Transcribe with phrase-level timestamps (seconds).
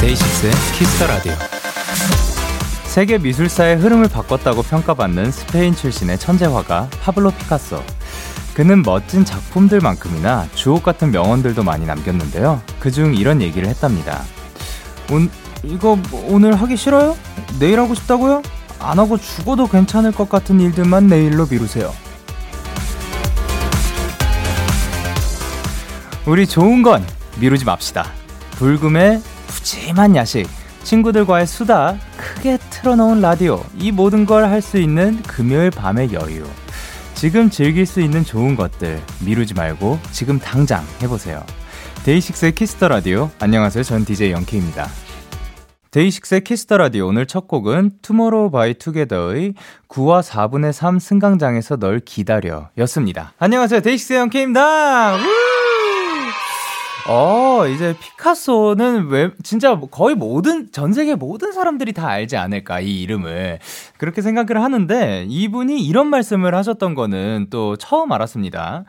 [0.00, 1.53] 데이식스의 키스 더 라디오.
[2.94, 7.82] 세계 미술사의 흐름을 바꿨다고 평가받는 스페인 출신의 천재 화가 파블로 피카소.
[8.54, 12.62] 그는 멋진 작품들만큼이나 주옥 같은 명언들도 많이 남겼는데요.
[12.78, 14.22] 그중 이런 얘기를 했답니다.
[15.10, 15.28] 온,
[15.64, 17.16] 이거 오늘 하기 싫어요?
[17.58, 18.42] 내일 하고 싶다고요?
[18.78, 21.92] 안 하고 죽어도 괜찮을 것 같은 일들만 내일로 미루세요.
[26.26, 27.04] 우리 좋은 건
[27.40, 28.06] 미루지 맙시다.
[28.52, 30.48] 불금에 푸짐한 야식,
[30.84, 36.44] 친구들과의 수다, 크게 틀어놓은 라디오, 이 모든 걸 할 수 있는 금요일 밤의 여유.
[37.14, 41.42] 지금 즐길 수 있는 좋은 것들 미루지 말고 지금 당장 해보세요.
[42.04, 43.30] 데이식스의 키스 더 라디오.
[43.40, 43.84] 안녕하세요.
[43.84, 44.86] 전 DJ 영케이입니다.
[45.92, 49.54] 데이식스의 키스 더 라디오 오늘 첫 곡은 투모로우바이투게더의
[49.88, 53.32] 9와 4분의 3 승강장에서 널 기다려 였습니다.
[53.38, 53.80] 안녕하세요.
[53.80, 55.16] 데이식스의 영케이입니다.
[57.06, 63.02] 어, 이제 피카소는 왜, 진짜 거의 모든, 전 세계 모든 사람들이 다 알지 않을까, 이
[63.02, 63.58] 이름을.
[63.98, 68.84] 그렇게 생각을 하는데, 이분이 이런 말씀을 하셨던 거는 또 처음 알았습니다.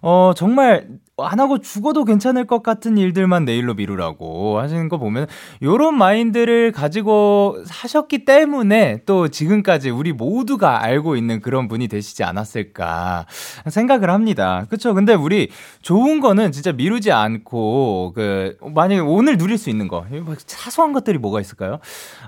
[0.00, 0.86] 어, 정말
[1.24, 5.26] 안 하고 죽어도 괜찮을 것 같은 일들만 내일로 미루라고 하시는 거 보면
[5.62, 13.24] 요런 마인드를 가지고 사셨기 때문에 또 지금까지 우리 모두가 알고 있는 그런 분이 되시지 않았을까
[13.66, 14.66] 생각을 합니다.
[14.68, 14.92] 그쵸?
[14.92, 15.48] 근데 우리
[15.80, 20.04] 좋은 거는 진짜 미루지 않고 그 만약에 오늘 누릴 수 있는 거
[20.46, 21.78] 사소한 것들이 뭐가 있을까요?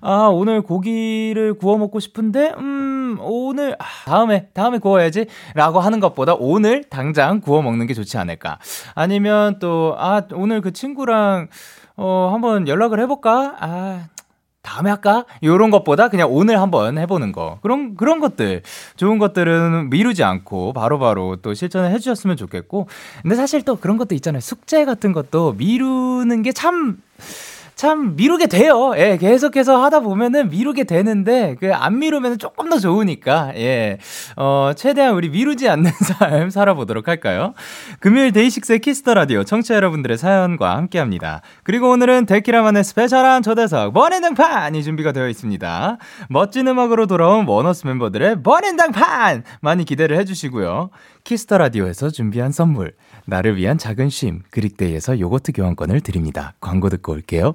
[0.00, 6.84] 아 오늘 고기를 구워 먹고 싶은데 음 오늘 아, 다음에 다음에 구워야지라고 하는 것보다 오늘
[6.84, 8.58] 당장 구워 먹는 게 좋지 않을까.
[8.94, 11.48] 아니면 또, 아, 오늘 그 친구랑,
[11.96, 13.56] 어, 한번 연락을 해볼까?
[13.58, 14.08] 아,
[14.62, 15.24] 다음에 할까?
[15.42, 17.58] 요런 것보다 그냥 오늘 한번 해보는 거.
[17.62, 18.62] 그런, 그런 것들.
[18.96, 22.86] 좋은 것들은 미루지 않고 바로바로 바로 또 실천을 해주셨으면 좋겠고.
[23.22, 24.40] 근데 사실 또 그런 것도 있잖아요.
[24.40, 26.98] 숙제 같은 것도 미루는 게 참,
[27.78, 28.92] 참 미루게 돼요.
[28.96, 33.98] 예, 계속해서 하다 보면은 미루게 되는데 그 안 미루면 조금 더 좋으니까 예,
[34.36, 37.54] 어 최대한 우리 미루지 않는 삶 살아보도록 할까요?
[38.00, 41.40] 금요일 데이식스의 키스 더 라디오 청취자 여러분들의 사연과 함께합니다.
[41.62, 45.98] 그리고 오늘은 데키라만의 스페셜한 초대석 본인등판이 준비가 되어 있습니다.
[46.30, 50.90] 멋진 음악으로 돌아온 원어스 멤버들의 본인등판 많이 기대를 해주시고요.
[51.22, 52.94] 키스 더 라디오에서 준비한 선물
[53.24, 56.54] 나를 위한 작은 쉼 그릭데이에서 요거트 교환권을 드립니다.
[56.60, 57.54] 광고 듣고 올게요.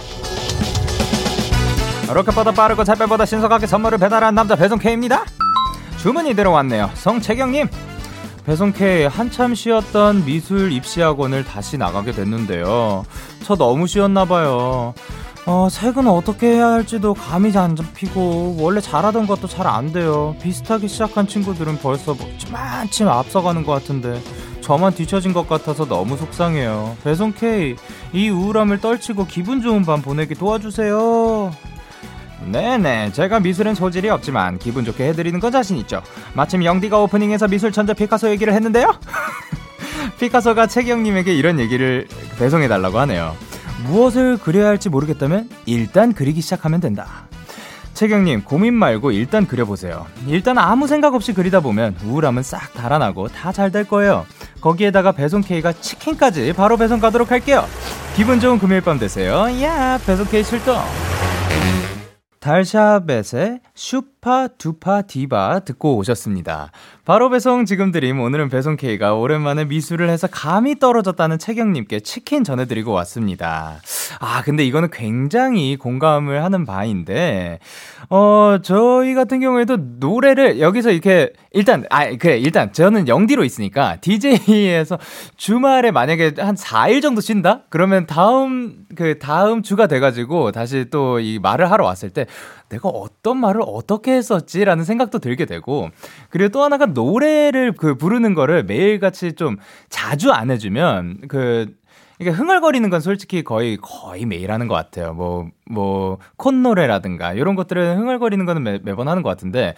[2.13, 5.23] 로켓보다 빠르고 차별보다 신속하게 선물을 배달한 남자 배송K입니다.
[5.97, 6.89] 주문이 들어왔네요.
[6.95, 7.67] 성채경님.
[8.45, 13.05] 배송K 한참 쉬었던 미술 입시학원을 다시 나가게 됐는데요.
[13.43, 14.93] 저 너무 쉬었나봐요.
[15.45, 20.35] 어, 색은 어떻게 해야 할지도 감이 안 잡히고 원래 잘하던 것도 잘 안 돼요.
[20.41, 24.21] 비슷하게 시작한 친구들은 벌써 뭐 좀만침 앞서가는 것 같은데
[24.61, 26.97] 저만 뒤처진 것 같아서 너무 속상해요.
[27.03, 27.75] 배송 K
[28.13, 31.51] 이 우울함을 떨치고 기분 좋은 밤 보내기 도와주세요
[32.45, 36.01] 네네 제가 미술은 소질이 없지만 기분 좋게 해드리는 건 자신 있죠.
[36.33, 38.93] 마침 영디가 오프닝에서 미술 천재 피카소 얘기를 했는데요.
[40.19, 42.07] 피카소가 채경님에게 이런 얘기를
[42.39, 43.35] 배송해달라고 하네요.
[43.85, 47.27] 무엇을 그려야 할지 모르겠다면 일단 그리기 시작하면 된다.
[47.93, 50.07] 채경님 고민 말고 일단 그려보세요.
[50.27, 54.25] 일단 아무 생각 없이 그리다 보면 우울함은 싹 달아나고 다 잘 될 거예요.
[54.61, 57.65] 거기에다가 배송 K가 치킨까지 바로 배송 가도록 할게요.
[58.15, 59.47] 기분 좋은 금요일 밤 되세요.
[59.61, 60.77] 야 배송 K 출동
[62.41, 66.71] 달샤벳의 슈파 두파 디바 듣고 오셨습니다.
[67.05, 72.91] 바로 배송 지금 드림 오늘은 배송 K가 오랜만에 미술을 해서 감이 떨어졌다는 채경님께 치킨 전해드리고
[72.91, 73.79] 왔습니다.
[74.19, 77.59] 아 근데 이거는 굉장히 공감을 하는 바인데
[78.09, 84.99] 어 저희 같은 경우에도 노래를 여기서 이렇게 일단 아 그래 일단 저는 영디로 있으니까 DJ에서
[85.35, 91.39] 주말에 만약에 한 4일 정도 쉰다 그러면 다음 그 다음 주가 돼가지고 다시 또 이
[91.39, 92.25] 말을 하러 왔을 때
[92.71, 95.89] 내가 어떤 말을 어떻게 했었지라는 생각도 들게 되고
[96.29, 99.57] 그리고 또 하나가 노래를 그 부르는 거를 매일같이 좀
[99.89, 101.73] 자주 안 해주면 그
[102.19, 105.13] 이게 흥얼거리는 건 솔직히 거의 거의 매일 하는 것 같아요.
[105.13, 109.73] 뭐 뭐 콧노래라든가 이런 것들은 흥얼거리는 거는 매, 매번 하는 것 같은데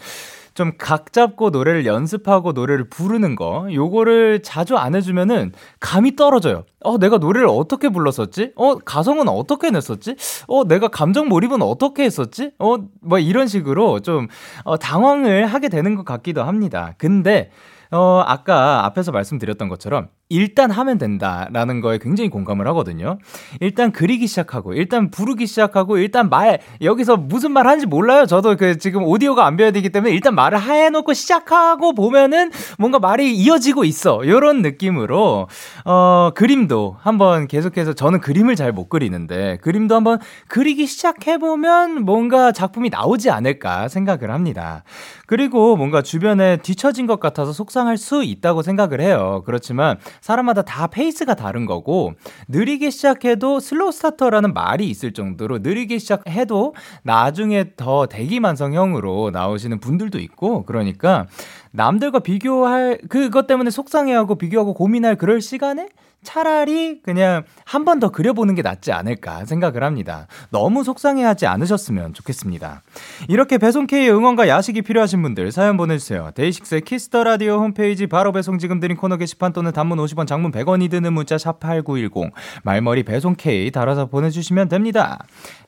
[0.54, 6.64] 좀 각 잡고 노래를 연습하고 노래를 부르는 거 요거를 자주 안 해주면은 감이 떨어져요.
[6.84, 8.52] 어 내가 노래를 어떻게 불렀었지?
[8.56, 10.16] 어 가성은 어떻게 냈었지?
[10.48, 12.52] 어 내가 감정 몰입은 어떻게 했었지?
[12.60, 14.28] 어 뭐 이런 식으로 좀
[14.64, 16.94] 어, 당황을 하게 되는 것 같기도 합니다.
[16.98, 17.52] 근데
[17.92, 23.20] 어, 아까 앞에서 말씀드렸던 것처럼 일단 하면 된다라는 거에 굉장히 공감을 하거든요.
[23.60, 28.26] 일단 그리기 시작하고, 일단 부르기 시작하고, 일단 말, 여기서 무슨 말 하는지 몰라요.
[28.26, 32.50] 저도 그 지금 오디오가 안 배워야 되기 때문에 일단 말을 해놓고 시작하고 보면은
[32.80, 34.22] 뭔가 말이 이어지고 있어.
[34.26, 35.48] 요런 느낌으로,
[35.86, 42.90] 어, 그림도 한번 계속해서 저는 그림을 잘 못 그리는데, 그림도 한번 그리기 시작해보면 뭔가 작품이
[42.90, 44.84] 나오지 않을까 생각을 합니다.
[45.28, 49.44] 그리고 뭔가 주변에 뒤처진 것 같아서 속상할 수 있다고 생각을 해요.
[49.46, 52.14] 그렇지만 사람마다 다 페이스가 다른 거고
[52.48, 60.64] 느리게 시작해도 slow starter라는 말이 있을 정도로 느리게 시작해도 나중에 더 대기만성형으로 나오시는 분들도 있고
[60.64, 61.28] 그러니까
[61.74, 65.90] 남들과 비교할 그것 때문에 속상해하고 비교하고 고민할 그럴 시간에
[66.24, 70.28] 차라리 그냥 한 번 더 그려보는 게 낫지 않을까 생각을 합니다.
[70.52, 72.82] 너무 속상해하지 않으셨으면 좋겠습니다.
[73.28, 76.32] 이렇게 배송K의 응원과 야식이 필요하신 분들 사연 보내주세요.
[76.36, 80.52] 데이식스의 키스 더 라디오 홈페이지 바로 배송 지금 드림 코너 게시판 또는 단문 50원 장문
[80.52, 82.32] 100원이 드는 문자 샵 8910
[82.64, 85.20] 말머리 배송K 달아서 보내주시면 됩니다.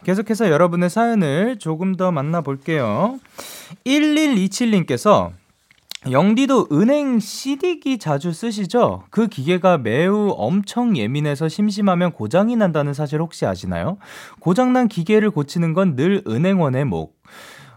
[0.06, 3.20] 계속해서 여러분의 사연을 조금 더 만나볼게요.
[3.86, 5.32] 1127님께서
[6.12, 9.04] 영디도 은행 CD기 자주 쓰시죠?
[9.10, 13.98] 그 기계가 매우 엄청 예민해서 심심하면 고장이 난다는 사실 혹시 아시나요?
[14.40, 17.16] 고장난 기계를 고치는 건 늘 은행원의 목.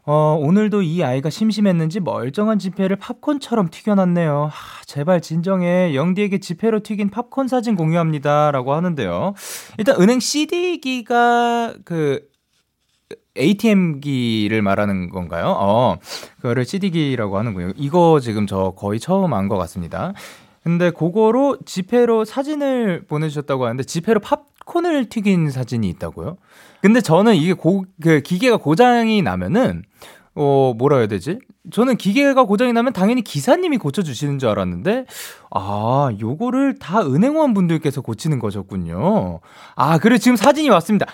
[0.05, 4.49] 어, 오늘도 이 아이가 심심했는지 멀쩡한 지폐를 팝콘처럼 튀겨놨네요.
[4.51, 5.95] 하, 제발 진정해.
[5.95, 8.51] 영디에게 지폐로 튀긴 팝콘 사진 공유합니다.
[8.51, 9.35] 라고 하는데요.
[9.79, 12.21] 일단 은행 CD기가 그
[13.39, 15.55] ATM기를 말하는 건가요?
[15.59, 15.97] 어,
[16.37, 17.73] 그거를 CD기라고 하는군요.
[17.77, 20.13] 이거 지금 저 거의 처음 안 것 같습니다.
[20.63, 26.37] 근데 그거로 지폐로 사진을 보내주셨다고 하는데 지폐로 팝콘을 튀긴 사진이 있다고요?
[26.83, 29.83] 근데 저는 이게 고, 그 기계가 고장이 나면은
[30.35, 31.39] 어, 뭐라 해야 되지?
[31.73, 35.05] 저는 기계가 고장이 나면 당연히 기사님이 고쳐주시는 줄 알았는데,
[35.51, 39.41] 아, 요거를 다 은행원 분들께서 고치는 거셨군요.
[39.75, 41.07] 아, 그래, 지금 사진이 왔습니다.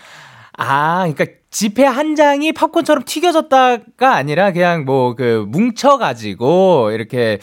[0.57, 7.39] 아, 그러니까 지폐 한 장이 팝콘처럼 튀겨졌다가 아니라 그냥 뭐 그 뭉쳐가지고 이렇게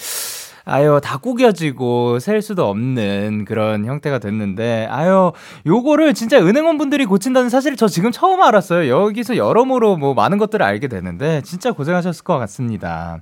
[0.64, 5.32] 아유, 다 구겨지고 셀 수도 없는 그런 형태가 됐는데, 아유,
[5.66, 8.88] 요거를 진짜 은행원 분들이 고친다는 사실을 저 지금 처음 알았어요.
[8.88, 13.22] 여기서 여러모로 뭐 많은 것들을 알게 되는데, 진짜 고생하셨을 것 같습니다.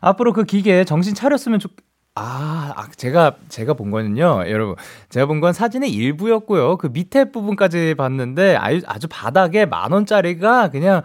[0.00, 1.70] 앞으로 그 기계 정신 차렸으면 좋,
[2.16, 4.74] 아, 아, 제가, 제가 본 거는요, 여러분.
[5.08, 6.76] 제가 본 건 사진의 일부였고요.
[6.76, 11.02] 그 밑에 부분까지 봤는데, 아주, 아주 바닥에 만 원짜리가 그냥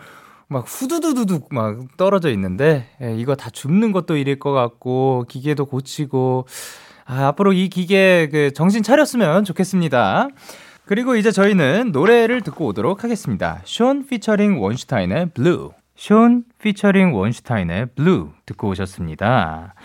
[0.48, 6.48] 막 후두두두둑 막 떨어져 있는데, 예, 이거 다 줍는 것도 일일 것 같고, 기계도 고치고,
[7.06, 10.28] 아, 앞으로 이 기계 그 정신 차렸으면 좋겠습니다.
[10.86, 13.62] 그리고 이제 저희는 노래를 듣고 오도록 하겠습니다.
[13.64, 15.72] 숀 피처링 원슈타인의 Blue.
[15.96, 19.76] 숀 피처링 원슈타인의 Blue 듣고 오셨습니다.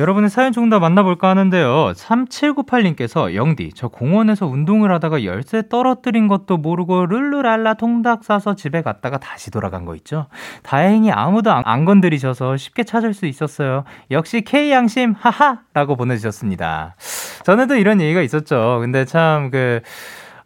[0.00, 1.92] 여러분의 사연 조금 더 만나볼까 하는데요.
[1.94, 9.18] 3798님께서 영디, 저 공원에서 운동을 하다가 열쇠 떨어뜨린 것도 모르고 룰루랄라 통닭 싸서 집에 갔다가
[9.18, 10.26] 다시 돌아간 거 있죠?
[10.62, 13.84] 다행히 아무도 안, 안 건드리셔서 쉽게 찾을 수 있었어요.
[14.10, 15.60] 역시 K양심, 하하!
[15.74, 16.96] 라고 보내주셨습니다.
[17.44, 18.78] 전에도 이런 얘기가 있었죠.
[18.80, 19.82] 근데 참, 그,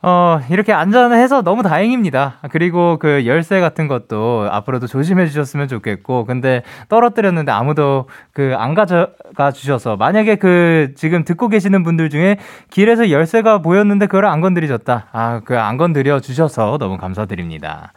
[0.07, 2.35] 어, 이렇게 안전해서 너무 다행입니다.
[2.51, 9.51] 그리고 그 열쇠 같은 것도 앞으로도 조심해 주셨으면 좋겠고, 근데 떨어뜨렸는데 아무도 그 안 가져가
[9.51, 12.37] 주셔서, 만약에 그 지금 듣고 계시는 분들 중에
[12.71, 15.07] 길에서 열쇠가 보였는데 그걸 안 건드리셨다.
[15.13, 17.93] 아, 그 안 건드려 주셔서 너무 감사드립니다.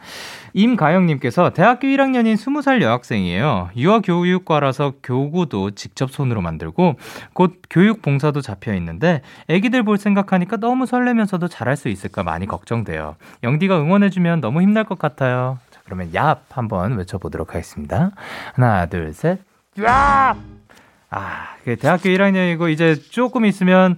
[0.58, 3.70] 임가영님께서 대학교 1학년인 20살 여학생이에요.
[3.76, 6.96] 유아교육과라서 교구도 직접 손으로 만들고
[7.32, 13.14] 곧 교육 봉사도 잡혀 있는데 애기들 볼 생각하니까 너무 설레면서도 잘할 수 있을까 많이 걱정돼요.
[13.44, 15.58] 영디가 응원해주면 너무 힘날 것 같아요.
[15.70, 18.10] 자, 그러면 얍 한번 외쳐보도록 하겠습니다.
[18.54, 19.38] 하나, 둘, 셋.
[19.80, 20.36] 야!
[21.10, 23.96] 아, 그 대학교 1학년이고 이제 조금 있으면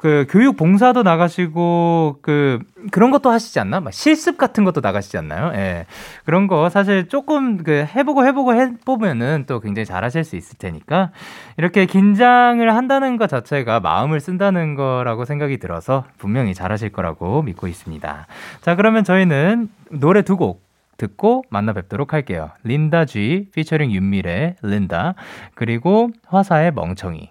[0.00, 2.58] 그 교육 봉사도 나가시고 그
[2.90, 3.80] 그런 것도 하시지 않나?
[3.80, 5.52] 막 실습 같은 것도 나가시지 않나요?
[5.54, 5.84] 예.
[6.24, 11.10] 그런 거 사실 조금 그 해보고 해보고 해보면은 또 굉장히 잘하실 수 있을 테니까
[11.58, 18.26] 이렇게 긴장을 한다는 것 자체가 마음을 쓴다는 거라고 생각이 들어서 분명히 잘하실 거라고 믿고 있습니다.
[18.62, 20.62] 자, 그러면 저희는 노래 두 곡
[20.96, 22.50] 듣고 만나 뵙도록 할게요.
[22.62, 25.14] 린다 G 피처링 윤미래 린다
[25.54, 27.30] 그리고 화사의 멍청이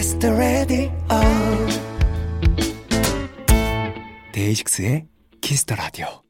[0.00, 0.90] Kiss the Radio
[4.32, 5.04] 데이식스의
[5.42, 6.22] the Radio.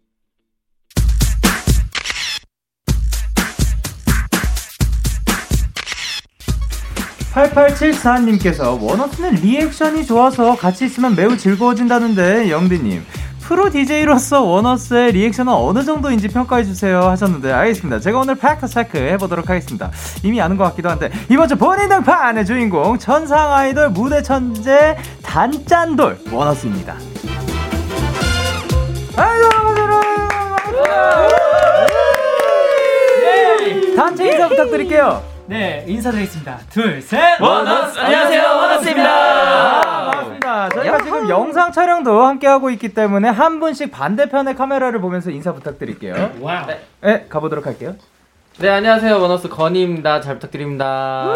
[7.33, 13.05] 8874님께서 원어스는 리액션이 좋아서 같이 있으면 매우 즐거워진다는데 영디님
[13.51, 17.99] 프로 DJ로서 원어스의 리액션은 어느 정도인지 평가해주세요 하셨는데 알겠습니다.
[17.99, 19.91] 제가 오늘 팩트 체크 해보도록 하겠습니다.
[20.23, 26.95] 이미 아는 것 같기도 한데 이번 주 본인등판의 주인공 천상 아이돌 무대 천재 단짠돌 원어스입니다.
[33.97, 35.30] 단체 인사 부탁드릴게요.
[35.51, 36.61] 네, 인사드리겠습니다.
[36.71, 37.41] 둘, 셋!
[37.41, 37.99] 원어스!
[37.99, 39.11] 안녕하세요, 원어스입니다!
[39.11, 40.69] 아, 반갑습니다.
[40.69, 41.03] 저희가 야호.
[41.03, 46.35] 지금 영상 촬영도 함께하고 있기 때문에 한 분씩 반대편의 카메라를 보면서 인사 부탁드릴게요.
[46.41, 46.69] 와우.
[46.69, 47.97] 네, 네 가보도록 할게요.
[48.61, 49.21] 네, 안녕하세요.
[49.21, 50.21] 원어스 건희입니다.
[50.21, 51.35] 잘 부탁드립니다.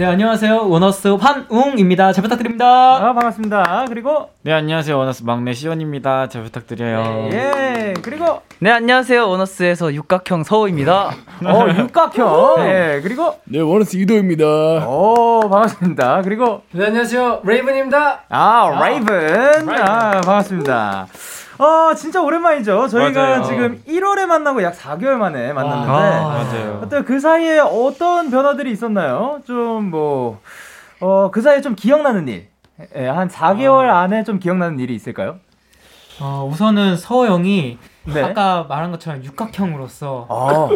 [0.00, 0.66] 네, 안녕하세요.
[0.70, 2.14] 원어스 환웅입니다.
[2.14, 2.64] 잘 부탁드립니다.
[2.96, 3.84] 아, 반갑습니다.
[3.86, 4.96] 그리고 네, 안녕하세요.
[4.96, 6.26] 원어스 막내 시온입니다.
[6.30, 7.28] 잘 부탁드려요.
[7.28, 7.94] 네, 예.
[8.00, 9.28] 그리고 네, 안녕하세요.
[9.28, 11.10] 원어스에서 육각형 서호입니다.
[11.44, 12.54] 어, 육각형.
[12.62, 14.86] 네, 그리고 네, 원어스 이도입니다.
[14.88, 16.22] 오, 반갑습니다.
[16.22, 17.42] 그리고 네, 안녕하세요.
[17.44, 18.22] 레이븐입니다.
[18.30, 19.68] 아, 레이븐.
[19.68, 21.08] 아, 반갑습니다.
[21.60, 22.88] 어, 진짜 오랜만이죠.
[22.88, 23.42] 저희가 맞아요.
[23.44, 25.92] 지금 1월에 만나고 약 4개월 만에 만났는데.
[25.92, 26.80] 아, 맞아요.
[26.80, 29.40] 그때 그 사이에 어떤 변화들이 있었나요?
[29.46, 30.40] 좀 뭐,
[31.00, 32.48] 어, 그 사이에 좀 기억나는 일.
[32.96, 34.00] 예, 한 4개월 아.
[34.00, 35.36] 안에 좀 기억나는 일이 있을까요?
[36.18, 38.22] 어, 우선은 서호 형이 네.
[38.22, 40.68] 아까 말한 것처럼 육각형으로서 아.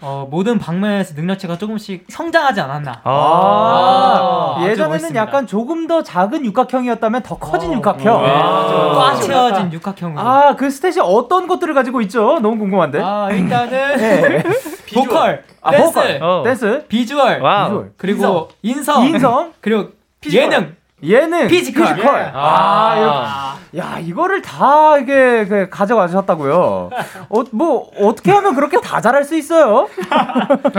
[0.00, 3.00] 어, 모든 방면에서 능력치가 조금씩 성장하지 않았나.
[3.02, 8.22] 아~ 아~ 예전에는 약간 조금 더 작은 육각형이었다면 더 커진 어~ 육각형.
[8.22, 10.20] 꽉 채워진 육각형으로.
[10.20, 12.38] 아, 그 stat이 어떤 것들을 가지고 있죠?
[12.40, 13.00] 너무 궁금한데.
[13.02, 14.42] 아, 일단은 네.
[14.94, 16.22] 보컬, 아, 댄스, 보컬.
[16.22, 16.42] 어.
[16.44, 17.92] 댄스, 비주얼, 비주얼.
[17.96, 19.90] 그리고 인성, 인성, 그리고
[20.20, 20.44] physical.
[20.44, 20.76] 예능.
[21.02, 21.96] 예능, physical.
[21.96, 22.20] physical.
[22.20, 22.30] 예.
[22.34, 26.90] 아, 아 야, 이거를 다 이게 그 가져가셨다고요.
[27.28, 29.88] 어, 뭐 어떻게 하면 그렇게 다 잘할 수 있어요?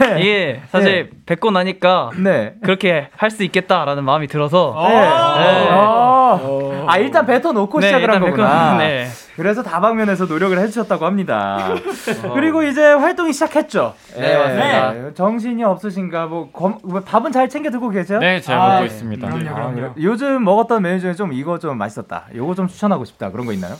[0.00, 0.20] 네.
[0.20, 1.18] 이게 사실 네.
[1.26, 2.54] 뱉고 나니까 네.
[2.62, 4.94] 그렇게 할 수 있겠다라는 마음이 들어서 네.
[4.94, 5.68] 네.
[5.70, 6.38] 아,
[6.86, 8.76] 아, 일단 뱉어 놓고 네, 시작을 한 거구나.
[8.78, 9.08] 네.
[9.34, 11.58] 그래서 다방면에서 노력을 해주셨다고 합니다.
[12.24, 12.32] 어.
[12.34, 13.94] 그리고 이제 활동이 시작했죠.
[14.16, 14.92] 네, 맞습니다.
[14.92, 15.14] 네.
[15.14, 16.26] 정신이 없으신가?
[16.26, 18.20] 뭐, 검, 뭐 밥은 잘 챙겨 드고 계세요?
[18.20, 19.26] 네, 잘 아, 먹고 있습니다.
[19.28, 19.86] 그럼요, 그럼요.
[19.86, 22.13] 아, 요즘 먹었던 메뉴 중에 좀 이거 좀 맛있었다.
[22.34, 23.30] 요거 좀 추천하고 싶다.
[23.30, 23.74] 그런 거 있나요?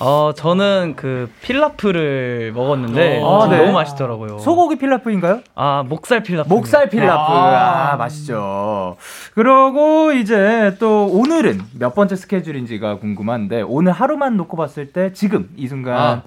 [0.00, 3.58] 어, 저는 그 필라프를 먹었는데 아, 네.
[3.58, 4.38] 너무 맛있더라고요.
[4.38, 5.40] 소고기 필라프인가요?
[5.56, 6.48] 아, 목살 필라프.
[6.48, 7.32] 목살 필라프.
[7.32, 8.96] 아, 아 맛있죠.
[9.34, 15.66] 그러고 이제 또 오늘은 몇 번째 스케줄인지가 궁금한데 오늘 하루만 놓고 봤을 때 지금 이
[15.66, 16.22] 순간 아,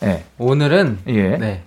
[0.00, 0.24] 네.
[0.36, 1.36] 오늘은 예.
[1.38, 1.62] 네.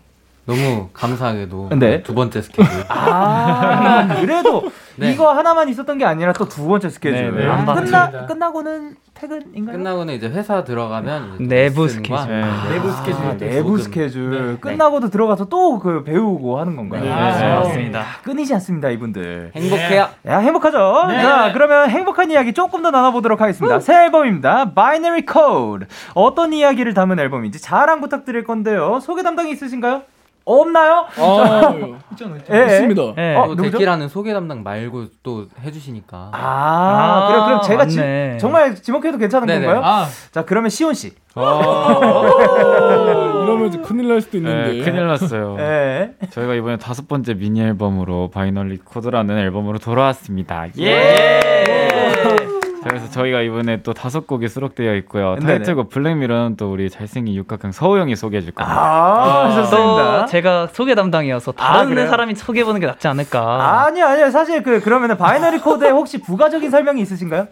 [0.45, 2.03] 너무 감사하게도 네.
[2.03, 2.71] 두 번째 스케줄.
[2.87, 5.11] 아, 그래도 네.
[5.11, 7.35] 이거 하나만 있었던 게 아니라 또 두 번째 스케줄.
[7.35, 7.51] 네, 네.
[7.51, 9.77] 아, 끝나 끝나고는 퇴근인가요?
[9.77, 12.15] 끝나고는 이제 회사 들어가면 내부 스케줄.
[12.15, 13.25] 아, 내부 스케줄.
[13.25, 14.51] 아, 내부 스케줄.
[14.53, 14.57] 네.
[14.59, 17.03] 끝나고도 들어가서 또 그 배우고 하는 건가요?
[17.03, 18.03] 네, 아, 맞습니다.
[18.23, 19.51] 끊이지 않습니다, 이분들.
[19.55, 20.07] 행복해요.
[20.27, 20.77] 야, 행복하죠?
[21.09, 23.79] 자, 그러면 행복한 이야기 조금 더 나눠보도록 하겠습니다.
[23.79, 24.73] 새 앨범입니다.
[24.73, 25.87] Binary Code.
[26.13, 28.99] 어떤 이야기를 담은 앨범인지 자랑 부탁드릴 건데요.
[29.01, 30.01] 소개 담당이 있으신가요?
[30.47, 31.05] 없나요?
[31.17, 31.73] 아,
[32.11, 32.59] 있잖아, 있잖아.
[32.59, 33.01] 예, 있습니다.
[33.17, 33.35] 예.
[33.35, 36.31] 어, 데키라는 소개 담당 말고 또 해주시니까.
[36.31, 37.99] 아, 아 그럼 그럼 제가 지,
[38.39, 39.65] 정말 지목해도 괜찮은 네네.
[39.65, 39.83] 건가요?
[39.83, 40.07] 아.
[40.31, 41.13] 자, 그러면 시온 씨.
[41.35, 41.99] 아.
[43.43, 44.73] 이러면 큰일 날 수도 있는데.
[44.73, 45.55] 네, 큰일 났어요.
[45.57, 46.13] 네.
[46.29, 50.67] 저희가 이번에 다섯 번째 미니 앨범으로 Binary Code라는 앨범으로 돌아왔습니다.
[50.79, 50.85] 예!
[50.85, 52.46] 예!
[52.83, 55.35] 그래서 저희가 이번에 또 다섯 곡이 수록되어 있고요.
[55.41, 58.77] 타이틀곡 Black Mirror는 또 우리 잘생긴 육각형 서호 형이 소개해 줄 겁니다.
[58.79, 60.25] 아, 좋습니다.
[60.27, 63.85] 제가 소개 담당이어서 다른 아, 사람이 소개해 보는 게 낫지 않을까.
[63.85, 64.29] 아니 아니요.
[64.29, 67.47] 사실 그 그러면은 Binary Code에 혹시 부가적인 설명이 있으신가요?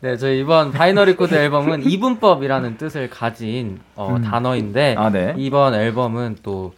[0.00, 4.22] 네, 저희 이번 Binary Code 앨범은 이분법이라는 뜻을 가진 어, 음.
[4.22, 5.34] 단어인데 아, 네.
[5.36, 6.72] 이번 앨범은 또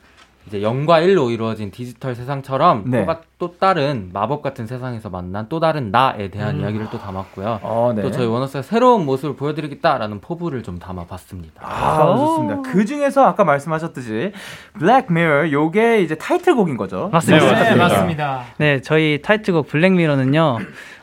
[0.46, 3.06] 이제 0과 1로 이루어진 디지털 세상처럼 네.
[3.06, 6.60] 또, 또 다른 마법 같은 세상에서 만난 또 다른 나에 대한 음.
[6.62, 7.60] 이야기를 또 담았고요.
[7.62, 8.02] 어, 네.
[8.02, 11.62] 또 저희 원어스의 새로운 모습을 보여드리겠다라는 포부를 좀 담아봤습니다.
[11.62, 12.62] 아, 좋습니다.
[12.62, 14.32] 그 중에서 아까 말씀하셨듯이
[14.78, 17.10] Black Mirror 요게 이제 타이틀곡인 거죠?
[17.12, 17.54] 맞습니다.
[17.54, 18.44] 네, 네, 맞습니다.
[18.58, 20.58] 네, 저희 타이틀곡 Black Mirror는요.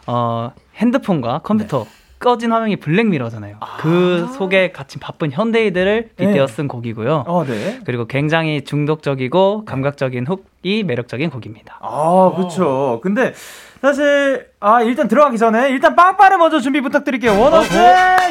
[0.08, 1.89] 어, 핸드폰과 컴퓨터 네.
[2.20, 3.58] 꺼진 화면이 black mirror잖아요.
[3.60, 6.52] 아~ 그 속에 갇힌 바쁜 현대인들을 빗대어 네.
[6.52, 7.26] 쓴 곡이고요.
[7.28, 7.80] 어, 네.
[7.86, 11.80] 그리고 굉장히 중독적이고 감각적인 hook이 매력적인 곡입니다.
[11.82, 13.00] 아, 그렇죠.
[13.04, 13.34] 근데
[13.82, 17.40] 사실 아 일단 들어가기 전에 일단 빵빠레 먼저 준비 부탁드릴게요.
[17.40, 17.82] 원어스 어,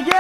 [0.01, 0.17] 예!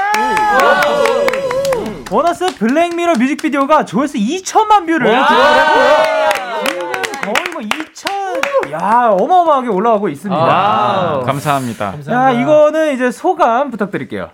[2.11, 6.96] 원어스 Black Mirror 뮤직비디오가 조회수 2천만 뷰를 기록했고요.
[7.27, 10.41] 거의 뭐 2천, 야 어마어마하게 올라가고 있습니다.
[10.41, 11.95] 아, 감사합니다.
[12.11, 14.31] 야 이거는 이제 소감 부탁드릴게요.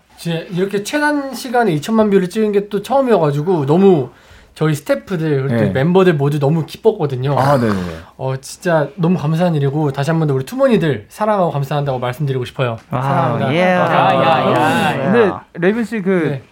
[0.51, 4.11] 이렇게 최단 시간에 2천만 뷰를 찍은 게 또 처음이어가지고 너무
[4.55, 5.71] 저희 스태프들 네.
[5.71, 7.37] 멤버들 모두 너무 기뻤거든요.
[7.39, 7.69] 아, 네.
[8.19, 12.77] 어 진짜 너무 감사한 일이고 다시 한 번 더 우리 투문이들 사랑하고 감사한다고 말씀드리고 싶어요.
[12.91, 13.55] 와, 사랑합니다.
[13.55, 13.65] 예.
[13.65, 16.43] 아, 야, 야, 야, 근데 레이븐 씨 그 네.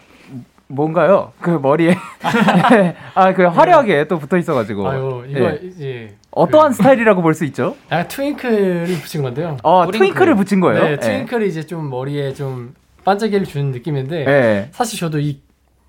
[0.66, 1.32] 뭔가요?
[1.40, 1.96] 그 머리에
[3.14, 4.88] 아 그 화려하게 또 붙어 있어가지고.
[4.88, 5.60] 아유 이거 예.
[5.62, 6.76] 이제 어떠한 그...
[6.76, 7.76] 스타일이라고 볼 수 있죠?
[7.88, 9.56] 아 twinkle을 붙인 건데요.
[9.62, 10.82] 어 twinkle을 붙인 거예요?
[10.84, 11.48] 네, twinkle이 예.
[11.48, 14.68] 이제 좀 머리에 좀 반짝이를 주는 느낌인데 예.
[14.72, 15.40] 사실 저도 이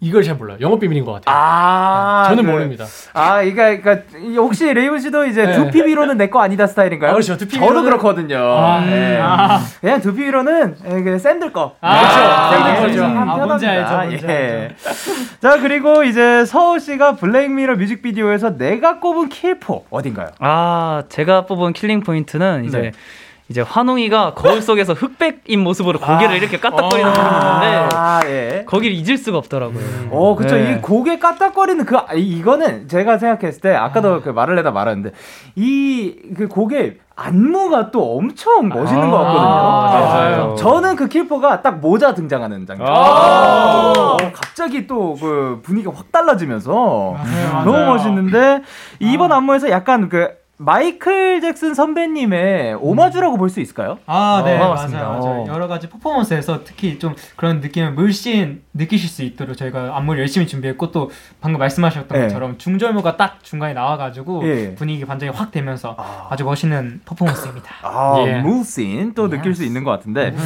[0.03, 0.57] 이걸 잘 몰라요.
[0.61, 1.35] 영업 비밀인 것 같아요.
[1.37, 2.85] 아, 네, 저는 그, 모릅니다.
[3.13, 5.53] 아, 그러니까, 그러니까 혹시 레이븐 씨도 이제 네.
[5.55, 7.11] 두피 위로는 내 거 아니다 스타일인가요?
[7.11, 7.37] 아, 그렇죠.
[7.37, 8.37] 두피 위로는 저도 그렇거든요.
[8.39, 9.19] 아, 네.
[9.21, 9.61] 아.
[9.79, 11.75] 그냥 두피 위로는 예, 그 쌤들 거.
[11.81, 12.65] 아, 그렇죠.
[12.65, 13.03] 쌤들 거죠.
[13.05, 13.93] 아, 뭔지 알죠.
[13.95, 14.31] 뭔지 예.
[14.31, 14.75] 알죠.
[15.39, 20.29] 자, 그리고 이제 서호 씨가 Black Mirror 뮤직비디오에서 내가 꼽은 킬포 어딘가요?
[20.39, 22.91] 아, 제가 뽑은 killing point는 이제 네.
[23.49, 26.37] 이제 환웅이가 거울 속에서 흑백인 모습으로 고개를 아.
[26.37, 28.63] 이렇게 까딱거리는 부분이 있는데 아, 예.
[28.65, 29.79] 거기를 잊을 수가 없더라고요.
[29.79, 30.09] 음.
[30.11, 30.55] 어, 그쵸.
[30.55, 30.73] 네.
[30.73, 34.21] 이 고개 까딱거리는 그, 이거는 제가 생각했을 때, 아까도 아.
[34.21, 35.11] 그 말을 내다 말았는데,
[35.55, 40.53] 이, 그 고개, 안무가 또 엄청 멋있는 아~ 것 같거든요.
[40.53, 42.87] 아~ 저는 그 킬포가 딱 모자 등장하는 장면.
[42.87, 47.15] 아~ 어, 갑자기 또 그 분위기가 확 달라지면서
[47.65, 48.61] 너무 멋있는데
[48.99, 50.29] 이번 안무에서 약간 그
[50.61, 53.97] 마이클 잭슨 선배님의 오마주라고 볼수 있을까요?
[54.05, 55.07] 아, 네, 어, 맞습니다.
[55.07, 55.41] 맞아요, 맞아요.
[55.41, 55.47] 어.
[55.47, 60.91] 여러 가지 퍼포먼스에서 특히 좀 그런 느낌을 물씬 느끼실 수 있도록 저희가 안무를 열심히 준비했고
[60.91, 62.27] 또 방금 말씀하셨던 네.
[62.27, 64.75] 것처럼 중절모가 딱 중간에 나와가지고 예.
[64.75, 66.35] 분위기 반전이 확 되면서 아.
[66.35, 67.73] 주 멋있는 퍼포먼스입니다.
[67.81, 68.41] 아, 예.
[68.41, 70.29] 물씬 또 느낄 수 있는 것 같은데.
[70.29, 70.37] 음.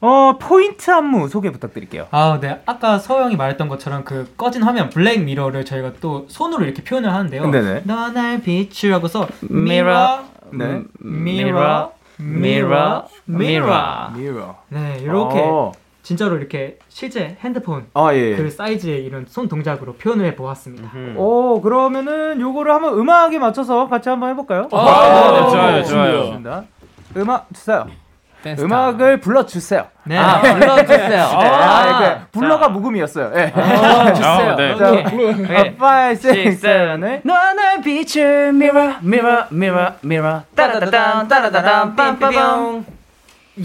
[0.00, 2.06] 어, 포인트 안무 소개 부탁드릴게요.
[2.10, 2.62] 아, 네.
[2.66, 7.12] 아까 서호 형이 말했던 것처럼 그 꺼진 화면 black mirror를 저희가 또 손으로 이렇게 표현을
[7.12, 7.48] 하는데요.
[7.50, 7.82] 네네.
[7.84, 10.20] 너날 비추라고서 mirror,
[10.52, 10.82] 네.
[10.98, 14.56] mirror, mirror, mirror, mirror.
[14.68, 15.72] 네, 이렇게 어.
[16.02, 18.32] 진짜로 이렇게 실제 핸드폰 아, 예.
[18.32, 18.36] 예.
[18.36, 20.92] 그 사이즈의 이런 손 동작으로 표현을 해 보았습니다.
[21.16, 24.68] 오, 그러면은 요거를 한번 음악에 맞춰서 같이 한번 해볼까요?
[24.72, 26.64] 아, 아, 네, 좋아요, 좋아요.
[27.16, 27.86] 음악 주세요.
[28.58, 29.86] 음악을 불러주세요.
[30.04, 30.18] 네.
[30.18, 31.08] 아, 불러주세요.
[31.08, 31.48] 네.
[31.48, 33.30] 아, 그 불러가 묵음이었어요.
[33.30, 33.52] 네.
[33.54, 34.52] 아, 주세요.
[34.52, 34.76] 아, 네.
[34.76, 35.04] 자, 오케이.
[35.04, 36.20] 5, 6,
[36.60, 40.42] 7을 너는 빛을 mirror, mirror, mirror, mirror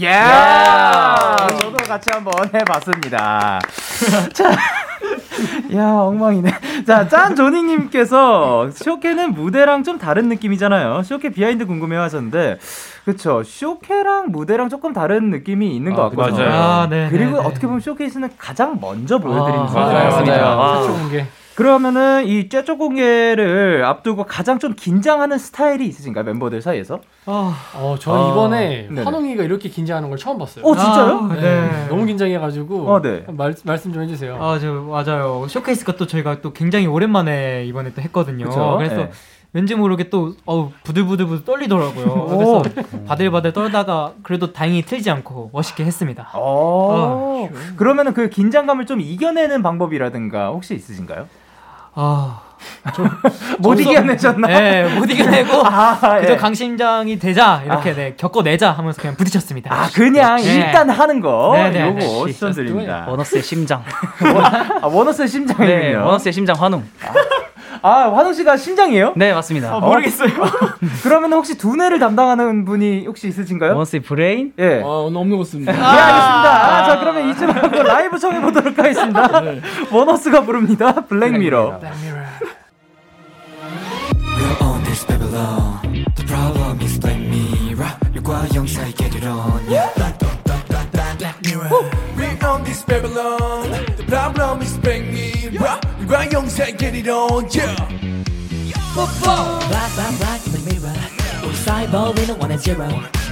[0.02, 1.36] 야!
[1.60, 3.60] 저도 같이 한번 해봤습니다.
[4.32, 4.50] 자,
[5.74, 6.50] 야 엉망이네.
[6.86, 11.02] 자, 짠 조니님께서 쇼케는 무대랑 좀 다른 느낌이잖아요.
[11.02, 12.58] 쇼케 비하인드 궁금해 하셨는데,
[13.04, 13.42] 그렇죠.
[13.44, 16.44] 쇼케랑 무대랑 조금 다른 느낌이 있는 것 아, 같거든요.
[16.44, 16.62] 맞아요.
[16.62, 17.46] 아, 네, 그리고 네, 네.
[17.46, 20.82] 어떻게 보면 쇼케이스는 가장 먼저 보여드리는 아, 순간이었습니다.
[20.82, 21.26] 최초 공개.
[21.54, 27.00] 그러면은 이 최초 공개를 앞두고 가장 좀 긴장하는 스타일이 있으신가요 멤버들 사이에서?
[27.26, 29.02] 아, 어, 저 아, 이번에 네네.
[29.02, 30.64] 환웅이가 이렇게 긴장하는 걸 처음 봤어요.
[30.64, 31.28] 어, 진짜요?
[31.30, 31.40] 아, 네.
[31.40, 31.86] 네.
[31.88, 32.90] 너무 긴장해가지고.
[32.90, 33.24] 어, 네.
[33.28, 34.42] 말, 말씀 좀 해주세요.
[34.42, 35.46] 아, 저 맞아요.
[35.48, 38.46] 쇼케이스가 또 저희가 또 굉장히 오랜만에 이번에 또 했거든요.
[38.46, 38.76] 그쵸?
[38.78, 39.10] 그래서 네.
[39.54, 42.26] 왠지 모르게 또 어우 부들부들부들 떨리더라고요.
[42.30, 42.62] 그래서
[43.06, 46.30] 바들바들 떨다가 그래도 다행히 틀리지 않고 멋있게 했습니다.
[46.32, 51.28] 어, 그러면은 그 긴장감을 좀 이겨내는 방법이라든가 혹시 있으신가요?
[51.94, 52.40] 아.
[53.58, 54.46] 못 이겨내셨나?
[54.46, 56.36] 네, 못 이겨내고 아, 그저 예.
[56.36, 57.94] 강심장이 되자 이렇게 아.
[57.94, 59.72] 네, 겪어내자 하면서 그냥 부딪혔습니다.
[59.74, 60.54] 아 그냥 네.
[60.56, 63.06] 일단 하는 거 네, 네, 요거 추천드립니다.
[63.08, 63.82] 원어스의 심장.
[64.82, 65.68] 아, 원어스의 심장이군요.
[65.68, 66.84] 네, 원어스의 심장 환웅.
[67.04, 67.12] 아.
[67.82, 69.14] 아, 환웅 씨가 심장이에요?
[69.16, 69.74] 네, 맞습니다.
[69.74, 70.30] 아, 모르겠어요.
[71.02, 73.76] 그러면 혹시 두뇌를 담당하는 분이 혹시 있으신가요?
[73.76, 74.52] 원어스의 브레인?
[74.58, 74.80] 예.
[74.82, 75.72] 아, 없는 것 같습니다.
[75.72, 76.76] 네, 알겠습니다.
[76.78, 79.40] 아, 자, 그러면 이쯤 하고 라이브 청해 보도록 하겠습니다.
[79.42, 79.60] 네.
[79.90, 80.92] 원어스가 부릅니다.
[81.06, 81.80] 블랙미러.
[81.80, 82.22] 블랙미러.
[86.14, 87.90] The problem is black mirror.
[88.14, 89.60] 일과 영사이 get it on.
[89.68, 89.90] Yeah.
[91.18, 91.68] Black mirror.
[92.16, 93.70] We on this Babylon.
[93.96, 95.02] The problem is black
[96.14, 97.48] it on.
[97.50, 97.74] Yeah.
[98.94, 100.94] Black black black in the mirror
[101.42, 102.86] 우리 사이버 우리는 one and zero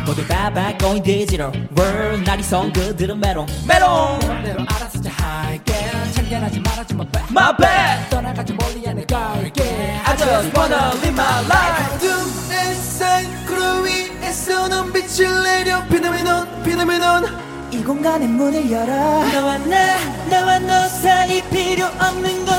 [0.06, 5.74] 모두 bad bad going digital world 날이 선 그들은 메롱 메롱 맘대로 알아서 잘 할게
[6.12, 11.44] 참견하지 말아줘 my bad my bad 떠나가지 멀리 안에 갈게 I just wanna live my
[11.44, 19.58] life 어둠의 산 구름 위에서 눈빛을 내려 피노미 넌 피노미 넌이 공간의 문을 열어 너와
[19.58, 19.98] 나
[20.30, 22.49] 나와 너 사이 필요 없는 건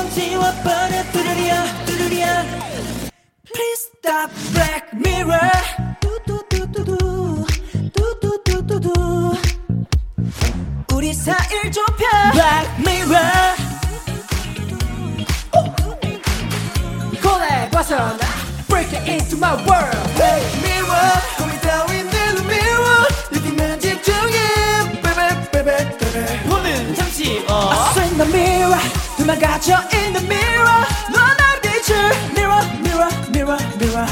[29.52, 30.80] 갇혀 in the mirror
[31.12, 31.94] 너날 비출
[32.32, 34.06] Mirror mirror mirror mirror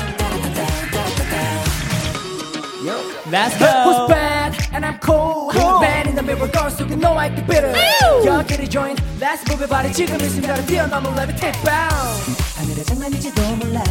[3.31, 3.67] Let's go.
[3.85, 5.51] Who's bad and I'm cool.
[5.53, 5.81] cool.
[5.81, 7.73] Bad in the mirror, girls who can know I can better.
[8.27, 8.97] 여기를 join.
[9.21, 9.93] Let's move it body.
[9.93, 12.37] 지금 이 순간을 뛰어넘어 levitate bound.
[12.59, 13.85] 하늘의 장난인지도 몰라.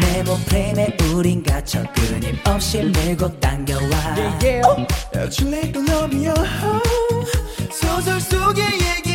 [0.00, 4.16] 내몸 프레임에 우린 갇혀 끊임없이 밀고 당겨와.
[4.16, 4.86] Yeah, yeah.
[5.14, 6.70] Actually, don't love me, oh.
[7.70, 9.09] 소설 속의 얘기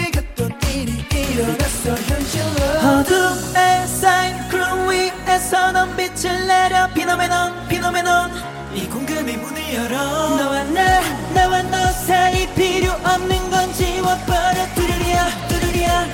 [6.26, 6.88] 빛을 내려.
[6.94, 8.32] 피노메논 피노메논.
[8.74, 9.96] 이 공간의 문을 열어.
[10.36, 11.02] 너와 나
[11.34, 14.74] 나와 너 사이 필요 없는 건 지워버려.
[14.74, 16.08] 뚜루리야 뚜루리야.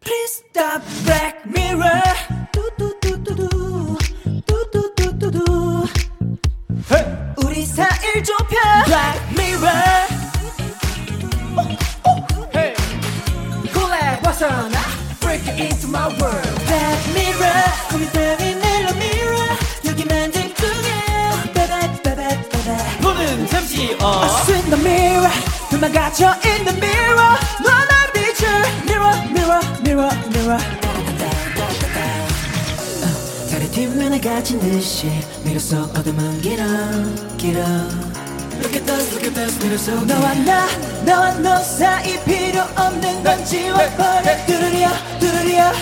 [0.00, 2.02] Please stop Black Mirror.
[2.50, 3.98] 뚜뚜뚜뚜뚜
[4.46, 5.86] 뚜뚜뚜뚜뚜
[7.44, 8.56] 우리 사이를 좁혀.
[8.86, 10.04] Black Mirror.
[13.72, 14.80] 골래 벗어나.
[15.20, 16.64] Break into my world.
[16.66, 18.43] Black mirror
[24.06, 25.32] I swing the mirror
[25.70, 28.46] 둘만 갇혀 in the mirror 너날 비출
[28.84, 30.60] mirror mirror mirror mirror
[33.50, 35.10] 다리 뒷면에 갇힌 듯이
[35.42, 36.64] 미로 속 어둠은 길어
[37.38, 37.62] 길어
[38.60, 40.66] Look at us, look at us, 미로 속 너와 나,
[41.04, 45.72] 너와 너 사이 필요 없는 건 지워버려 뚜루리야, 뚜루리야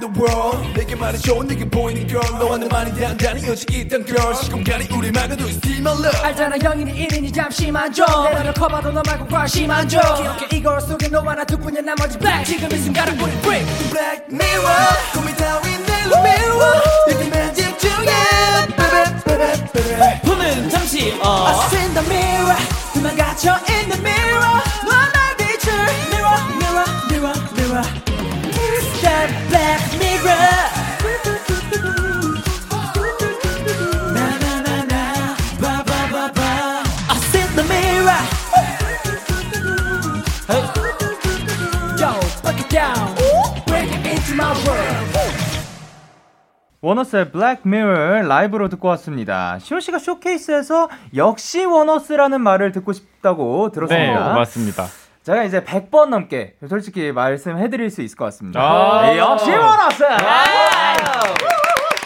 [0.00, 2.38] the wall 내게 말해줘 내게 보이는 girl.
[2.38, 4.34] 너와 나만이 단단히 여지 있던 girl.
[4.34, 9.26] 시공간이 우리 말고도 still my love 알잖아 영인이 1인이 잠시만 줘 내려를 커봐도 너 말고
[9.26, 12.44] 관심 안줘 기억해 이걸 속에 너와 나 두뿐이야 나머지 black.
[12.44, 14.86] 지금 이 순간을 우리 break Black mirror.
[15.14, 16.82] 고민 따윈 내로 mirror.
[17.12, 18.12] 여기만 집중해
[18.76, 21.46] baby baby baby 보는 잠시 어.
[21.46, 22.56] I see the mirror.
[22.94, 24.60] 그만 갇혀 in the mirror
[46.82, 49.58] 원어스의 Black Mirror 라이브로 듣고 왔습니다.
[49.58, 54.28] 시호 씨가 쇼케이스에서 역시 원어스라는 말을 듣고 싶다고 들었습니다.
[54.28, 54.86] 네, 맞습니다.
[55.22, 58.60] 제가 이제 100번 넘게 솔직히 말씀해 드릴 수 있을 것 같습니다.
[58.60, 60.02] 아~ 네, 역시 원어스!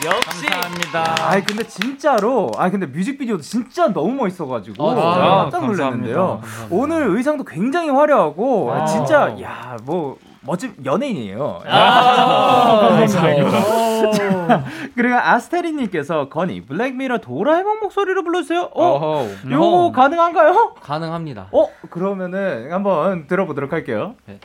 [0.05, 1.15] 역시 감사합니다.
[1.19, 6.43] 아 근데 진짜로 아 근데 뮤직비디오도 진짜 너무 멋있어가지고 아, 깜짝 놀랐는데요.
[6.69, 11.63] 오늘 의상도 굉장히 화려하고 아, 진짜 야 뭐 멋진 연예인이에요.
[11.67, 14.65] 아, 감사합니다.
[14.95, 18.71] 그리고 아스테리님께서 건이 블랙미러 도라에몽 목소리로 불러주세요.
[18.75, 20.75] 어, 요거 가능한가요?
[20.81, 21.49] 가능합니다.
[21.51, 24.15] 어, 그러면은 한번 들어보도록 할게요.
[24.27, 24.39] 네.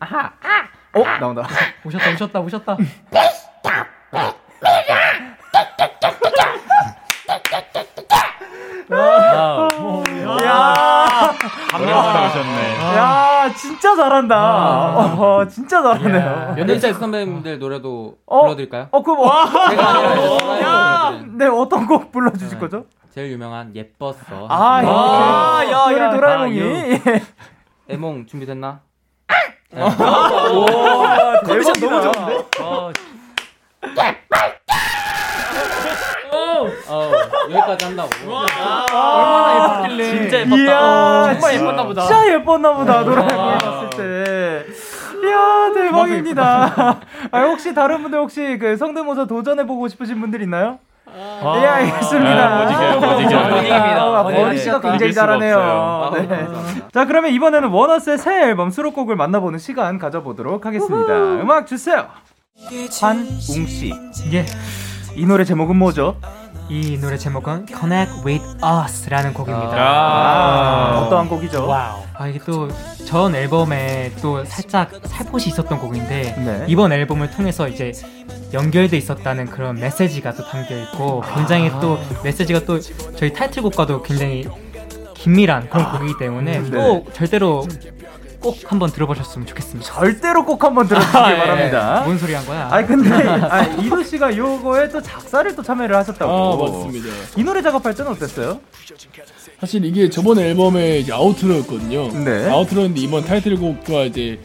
[0.00, 1.46] 아하, 아, 어, 나온다.
[1.84, 2.76] 오셨다, 오셨다, 오셨다.
[10.44, 10.89] 야,
[11.70, 12.74] 감명받아 오셨네.
[12.96, 14.36] 야, 진짜 잘한다.
[14.36, 15.14] 아.
[15.18, 16.56] 어, 진짜 잘하네요.
[16.58, 18.42] 연예인 선배님들 노래도 어?
[18.42, 18.88] 불러드릴까요?
[18.90, 19.46] 어, 그럼 와.
[19.70, 22.58] 제가 아니라 야, 네 어떤 곡 불러주실 네.
[22.58, 22.84] 거죠?
[23.14, 24.46] 제일 유명한 예뻤어.
[24.48, 27.00] 아, 아, 야, 야, 도라에몽이.
[27.88, 28.80] 애몽 준비됐나?
[29.72, 29.82] 네.
[29.82, 30.66] 오,
[31.44, 32.44] 컨디션 너무 좋은데?
[32.60, 32.90] 어.
[36.90, 37.10] 어,
[37.50, 38.10] 여기까지 한다고.
[38.26, 40.04] 와, 아, 얼마나 예뻤길래.
[40.04, 40.56] 진짜 예뻤다.
[40.56, 42.02] 이야, 정말 예뻤나 보다.
[42.02, 43.00] 진짜 예뻤나 보다.
[43.02, 44.66] 노래를 봤을 때.
[45.22, 46.98] 이야, 대박입니다.
[47.30, 50.78] 아, 혹시 다른 분들 혹시 그 성대모사 도전해보고 싶으신 분들 있나요?
[51.12, 52.58] 아~ 네, 알겠습니다.
[52.62, 54.22] 모직입니다.
[54.22, 56.12] 버니 씨가 굉장히 잘하네요.
[56.14, 56.46] 네.
[56.92, 61.12] 자, 그러면 이번에는 원어스의 새 앨범 수록곡을 만나보는 시간 가져보도록 하겠습니다.
[61.14, 62.06] 음악 주세요.
[63.00, 63.92] 환웅 씨.
[64.32, 64.46] 예.
[65.16, 66.16] 이 노래 제목은 뭐죠?
[66.70, 69.72] 이 노래 제목은 Connect with Us라는 곡입니다.
[69.74, 71.66] 아~ 아~ 어떠한 곡이죠?
[71.66, 72.02] 와우.
[72.14, 72.68] 아 이게 또
[73.10, 76.64] 전 앨범에 또 살짝 살포시 있었던 곡인데 네.
[76.68, 77.90] 이번 앨범을 통해서 이제
[78.52, 82.78] 연결돼 있었다는 그런 메시지가 또 담겨 있고 굉장히 아~ 또 메시지가 또
[83.16, 84.46] 저희 타이틀곡과도 굉장히
[85.14, 86.70] 긴밀한 그런 아~ 곡이기 때문에 네.
[86.70, 87.66] 또 절대로
[88.40, 89.92] 꼭 한번 들어보셨으면 좋겠습니다.
[89.92, 91.38] 절대로 꼭 한번 들어주시기 아, 예.
[91.38, 92.02] 바랍니다.
[92.04, 92.68] 뭔 소리 한 거야?
[92.70, 96.32] 아니 근데 아, 이도 씨가 요거에 또 작사를 또 참여를 하셨다고.
[96.32, 97.08] 아 맞습니다.
[97.36, 98.60] 이 노래 작업할 때는 어땠어요?
[99.60, 102.08] 사실 이게 저번 앨범의 이제 아우트로였거든요.
[102.24, 102.48] 네.
[102.50, 104.38] 아우트로인데 이번 타이틀곡과 이제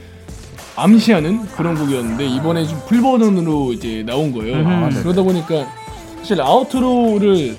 [0.76, 4.58] 암시하는 그런 곡이었는데 이번에 좀 풀 버전으로 이제 나온 거예요.
[4.58, 5.66] 음, 아, 그러다 보니까
[6.20, 7.58] 사실 아우트로를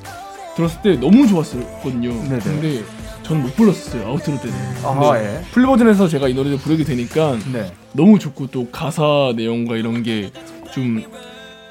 [0.55, 2.11] 들었을 때 너무 좋았었거든요.
[2.29, 2.39] 네네.
[2.41, 2.85] 근데
[3.27, 4.55] 저는 못 불렀어요 outro 때는.
[4.85, 5.43] 아, 예.
[5.51, 7.73] full 버전에서 제가 이 노래를 부르게 되니까 네.
[7.93, 10.31] 너무 좋고 또 가사 내용과 이런 게
[10.73, 11.03] 좀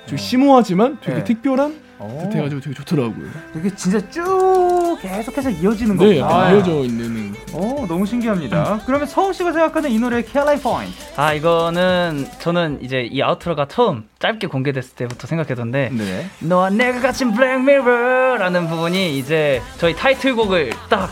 [0.07, 1.23] 좀 심오하지만 되게 네.
[1.23, 3.27] 특별한 듯해가지고 되게 좋더라고요.
[3.57, 6.39] 이게 진짜 쭉 계속해서 이어지는 네, 거구나.
[6.45, 7.33] 아, 이어져 있는.
[7.53, 8.73] 어, 너무 신기합니다.
[8.75, 8.79] 음.
[8.85, 10.93] 그러면 서호 씨가 생각하는 이 노래 killing 포인트.
[11.15, 16.27] 아, 이거는 저는 이제 이 outro가 처음 짧게 공개됐을 때부터 생각했던데 네.
[16.39, 21.09] 너와 내가 갇힌 Black Mirror라는 부분이 이제 저희 타이틀곡을 딱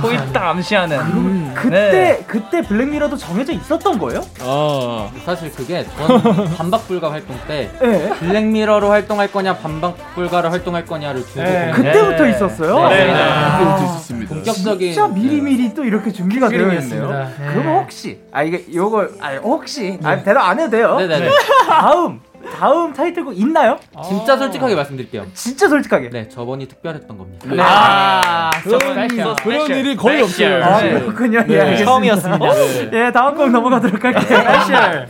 [0.00, 0.98] 거의 딱 암시하는.
[1.00, 1.52] 음.
[1.54, 2.24] 그때 네.
[2.26, 4.22] 그때 블랙미러도 정해져 있었던 거예요?
[4.40, 6.22] 아 사실 그게 전
[6.56, 8.10] 반박불가 활동 때 네.
[8.18, 11.70] 블랙미러로 활동할 거냐 반박불가로 활동할 거냐를 두고 네.
[11.74, 12.88] 그때부터 있었어요?
[12.88, 13.06] 네.
[13.06, 13.12] 네.
[13.12, 14.34] 그때부터 있었습니다.
[14.34, 17.30] 본격적인 진짜 미리미리 또 이렇게 준비가 되어 있네요.
[17.52, 20.96] 그럼 혹시 아 이게 요걸 아 혹시 아 대답 안 해도 돼요?
[20.96, 21.28] 네네.
[21.68, 22.20] 다음
[22.58, 23.78] 다음 타이틀곡 있나요?
[24.06, 25.26] 진짜 솔직하게 말씀드릴게요.
[25.34, 26.10] 진짜 솔직하게.
[26.10, 27.46] 네, 저번이 특별했던 겁니다.
[27.48, 27.56] 네.
[27.60, 30.64] 아, 그런, 그런 일이 거의 없어요.
[30.64, 31.44] 아, 그렇군요.
[31.46, 31.72] 네.
[31.72, 32.52] 예, 처음이었습니다.
[32.54, 32.90] 네.
[32.92, 35.06] 예, 다음 곡 넘어가도록 할게요.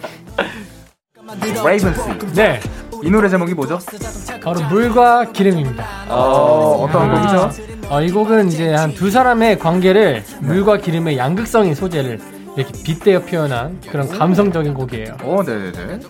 [1.64, 2.00] 레이븐 씨.
[2.34, 2.60] 네.
[3.02, 3.78] 이 노래 제목이 뭐죠?
[4.42, 5.84] 바로 물과 기름입니다.
[6.08, 7.50] 어, 어떤 곡이죠?
[7.90, 12.18] 어, 이 곡은 이제 한 두 사람의 관계를 물과 기름의 양극성인 소재를
[12.56, 15.16] 이렇게 빗대어 표현한 그런 감성적인 곡이에요.
[15.22, 16.00] 어, 네네네.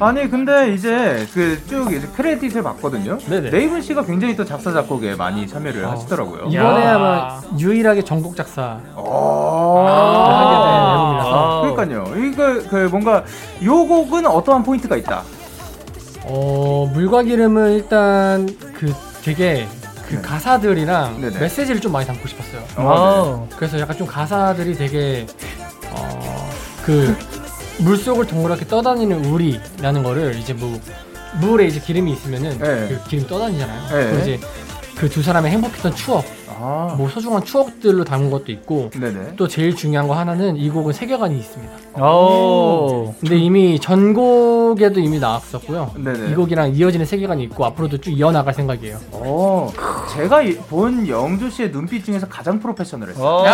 [0.00, 3.18] 아니 근데 이제 그 쭉 이제 크레딧을 봤거든요.
[3.18, 3.50] 네네.
[3.50, 5.90] 레이븐 씨가 굉장히 또 작사 작곡에 많이 참여를 어.
[5.92, 6.46] 하시더라고요.
[6.48, 9.86] 이번에 아마 유일하게 전곡 작사 어.
[10.44, 11.30] 하게 된 앨범이라서.
[11.34, 11.74] 아.
[11.74, 12.24] 그러니까요.
[12.26, 13.24] 이거 그 뭔가
[13.62, 15.22] 요 곡은 어떠한 포인트가 있다.
[16.26, 19.66] 어 물과 기름은 일단 그 되게
[20.08, 20.20] 그 네.
[20.22, 21.38] 가사들이랑 네네.
[21.38, 22.62] 메시지를 좀 많이 담고 싶었어요.
[22.76, 23.56] 어, 네.
[23.56, 25.26] 그래서 약간 좀 가사들이 되게
[25.96, 26.50] 어,
[26.84, 27.16] 그
[27.78, 30.80] 물속을 동그랗게 떠다니는 우리라는 거를 이제 뭐
[31.40, 32.88] 물에 이제 기름이 있으면은 네.
[32.88, 33.88] 그 기름 떠다니잖아요.
[33.90, 34.10] 네.
[34.10, 34.40] 그리고 이제
[34.96, 36.24] 그 두 사람의 행복했던 추억
[36.58, 36.94] 아.
[36.96, 39.36] 뭐 소중한 추억들로 담은 것도 있고 네네.
[39.36, 42.04] 또 제일 중요한 거 하나는 이 곡은 세계관이 있습니다.
[42.04, 43.14] 오.
[43.20, 45.92] 근데 이미 전곡에도 이미 나왔었고요.
[45.96, 46.30] 네네.
[46.30, 48.98] 이 곡이랑 이어지는 세계관이 있고 앞으로도 쭉 이어나갈 생각이에요.
[49.12, 49.72] 오.
[50.14, 53.44] 제가 본 영주 씨의 눈빛 중에서 가장 프로페셔널했어요.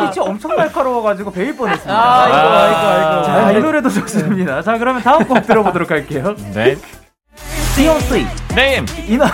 [0.00, 1.94] 눈빛이 엄청 날카로워가지고 베일 뻔했습니다.
[1.94, 3.24] 아, 아이고 아이고 아이고.
[3.26, 4.62] 자, 이 노래도 좋습니다.
[4.62, 6.34] 자 그러면 다음 곡 들어보도록 할게요.
[6.54, 6.76] 네.
[7.74, 8.26] COC.
[8.56, 8.84] 네.
[9.06, 9.24] 이, 노,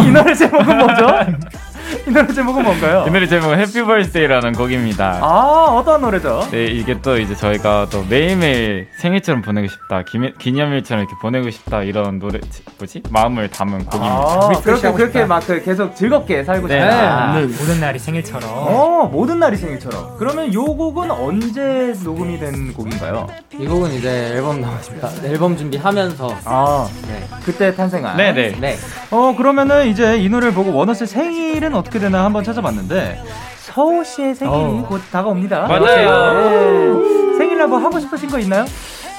[0.00, 1.06] 이 노래 제목은 뭐죠?
[2.06, 3.04] 이 노래 제목은 뭔가요?
[3.06, 5.18] 이 노래 제목은 Happy Birthday라는 곡입니다.
[5.22, 6.48] 아, 어떤 노래죠?
[6.50, 11.82] 네, 이게 또 이제 저희가 또 매일매일 생일처럼 보내고 싶다, 기미, 기념일처럼 이렇게 보내고 싶다
[11.82, 12.40] 이런 노래
[12.78, 13.02] 뭐지?
[13.10, 14.14] 마음을 담은 곡입니다.
[14.14, 16.80] 아, 그렇게 그렇게 막 그 계속 즐겁게 살고 네.
[16.80, 17.32] 싶다.
[17.34, 17.40] 네.
[17.46, 18.48] 모든 날이 생일처럼.
[18.48, 20.16] 어, 모든 날이 생일처럼.
[20.18, 23.26] 그러면 요 곡은 언제 녹음이 된 곡인가요?
[23.58, 25.10] 이 곡은 이제 앨범 나왔습니다.
[25.24, 27.26] 앨범 준비하면서 아, 네.
[27.44, 28.16] 그때 탄생한.
[28.16, 28.56] 네, 네.
[28.60, 28.76] 네.
[29.10, 33.20] 어, 그러면은 이제 이 노래를 보고 원어스 생일은 어떻게 되나 한번 찾아봤는데
[33.58, 34.86] 서우 씨의 생일이 어.
[34.88, 35.66] 곧 다가옵니다.
[35.66, 36.32] 맞아요.
[36.48, 37.38] 네.
[37.38, 38.64] 생일날 뭐 하고 싶으신 거 있나요?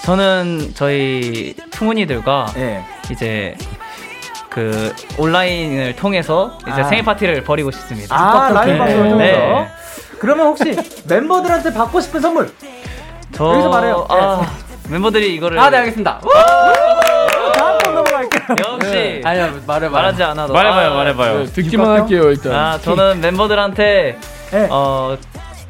[0.04, 2.84] 저는 저희 투문이들과 네.
[3.12, 3.56] 이제
[4.49, 6.84] 그 온라인을 통해서 이제 아.
[6.86, 8.15] 생일 파티를 벌이고 싶습니다.
[8.15, 9.39] 아, 라이브 방송을 통해서.
[9.39, 9.67] 네.
[10.19, 10.76] 그러면 혹시
[11.08, 12.49] 멤버들한테 받고 싶은 선물?
[13.34, 13.52] 저...
[13.52, 14.06] 여기서 말해요.
[14.10, 14.91] 아, 네.
[14.91, 16.21] 멤버들이 이거를 아, 네 알겠습니다.
[18.50, 19.22] 역시 네.
[19.24, 21.38] 아니야 말해 말하지 않아도 말해봐요 아, 말해봐요.
[21.40, 22.54] 네, 듣기만 할게요 일단.
[22.54, 24.18] 아 저는 멤버들한테
[24.52, 24.68] 네.
[24.70, 25.18] 어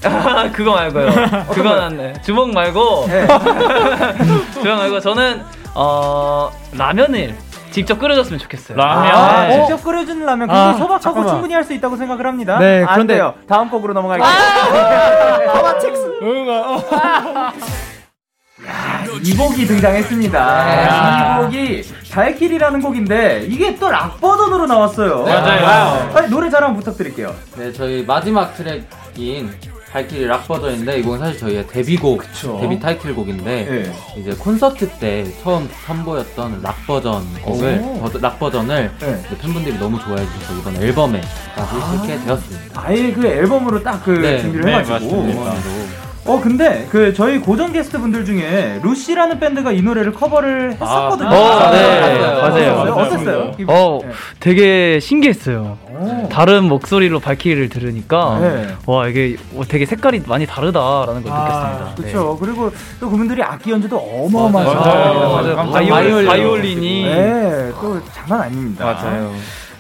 [0.54, 1.10] 그거 말고요.
[1.54, 2.14] 그건 안 돼.
[2.24, 3.26] 주먹 말고 네.
[4.62, 5.42] 주먹 말고 저는
[5.76, 7.36] 어 라면을
[7.72, 8.78] 직접 끓여줬으면 좋겠어요.
[8.78, 9.16] 라면.
[9.16, 9.60] 아, 네.
[9.66, 10.48] 직접 끓여주는 라면.
[10.48, 11.28] 근데 아, 소박하고 잠깐만.
[11.34, 12.60] 충분히 할 수 있다고 생각을 합니다.
[12.60, 14.28] 네, 그런데 요 다음 곡으로 넘어갈게요.
[14.28, 15.74] 아~
[16.22, 17.52] 응, 아, 어.
[19.24, 21.40] 이 곡이 등장했습니다.
[21.40, 25.24] 이 곡이 발키리라는 곡인데 이게 또 락 버전으로 나왔어요.
[25.24, 26.12] 맞아요.
[26.16, 27.34] 아니, 노래 자랑 부탁드릴게요.
[27.58, 29.52] 네, 저희 마지막 트랙인
[29.92, 32.58] 발키리 락 버전인데 이건 사실 저희의 데뷔곡, 그쵸.
[32.60, 33.94] 데뷔 타이틀곡인데 네.
[34.18, 39.24] 이제 콘서트 때 처음 선보였던 락 버전 곡을 버, 락 버전을 네.
[39.40, 41.22] 팬분들이 너무 좋아해 주셔서 이번 앨범에
[41.56, 42.82] 다시 아~ 실게 되었습니다.
[42.82, 44.42] 아예 그 앨범으로 딱그 네.
[44.42, 45.28] 준비를 네, 해가지고.
[46.26, 51.28] 어 근데 그 저희 고정 게스트 분들 중에 루시라는 밴드가 이 노래를 커버를 했었거든요.
[51.30, 52.42] 아, 어, 네, 맞아요.
[52.42, 52.76] 맞아요.
[52.76, 52.94] 맞아요.
[52.94, 53.52] 어땠어요?
[53.68, 54.10] 어, 네.
[54.40, 55.78] 되게 신기했어요.
[55.90, 56.30] 오.
[56.32, 58.68] 다른 목소리로 발키리를 들으니까 네.
[58.86, 59.36] 와 이게
[59.68, 61.96] 되게 색깔이 많이 다르다라는 걸 아, 느꼈습니다.
[61.96, 62.38] 그렇죠.
[62.40, 62.46] 네.
[62.46, 64.74] 그리고 또 그분들이 악기 연주도 어마어마해요.
[64.74, 65.56] 맞아요.
[65.56, 65.72] 맞아요.
[65.72, 68.86] 바이올, 바이올린이 네, 또 장난 아닙니다.
[68.86, 69.34] 맞아요.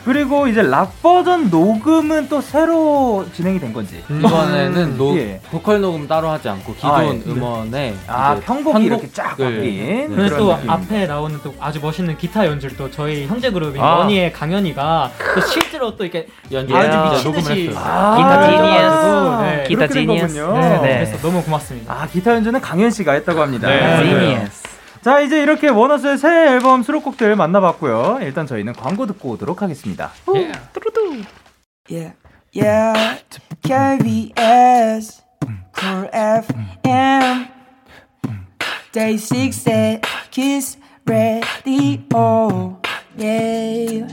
[0.05, 5.39] 그리고 이제 락 버전 녹음은 또 새로 진행이 된 건지 이번에는 녹, 예.
[5.49, 7.21] 보컬 녹음 따로 하지 않고 기존 아, 예.
[7.25, 10.07] 음원에 아 편곡이 이렇게 쫙 바뀐 네.
[10.13, 10.69] 그래서 또 느낌.
[10.69, 13.99] 앞에 나오는 또 아주 멋있는 기타 연주를 또 저희 형제 그룹인 아.
[13.99, 19.63] 원위의 강현이가 또 실제로 또 이렇게 연주 아주 미치듯이 아, 기타 genius 네.
[19.67, 21.05] 기타 genius 네, 네.
[21.05, 24.03] 그래서 너무 고맙습니다 아 기타 연주는 강현 씨가 했다고 합니다 네.
[24.03, 24.72] genius
[25.03, 28.19] 자, 이제 이렇게 원어스의 새 앨범 수록곡들 만나봤고요.
[28.21, 30.11] 일단 저희는 광고 듣고 오도록 하겠습니다.
[30.27, 30.59] Yeah.
[31.89, 32.15] Yeah.
[32.55, 33.21] Yeah.
[33.63, 35.21] KBS
[35.77, 37.47] Cool FM
[38.93, 42.79] Day 6의 Kiss Radio
[43.17, 44.07] Yeah.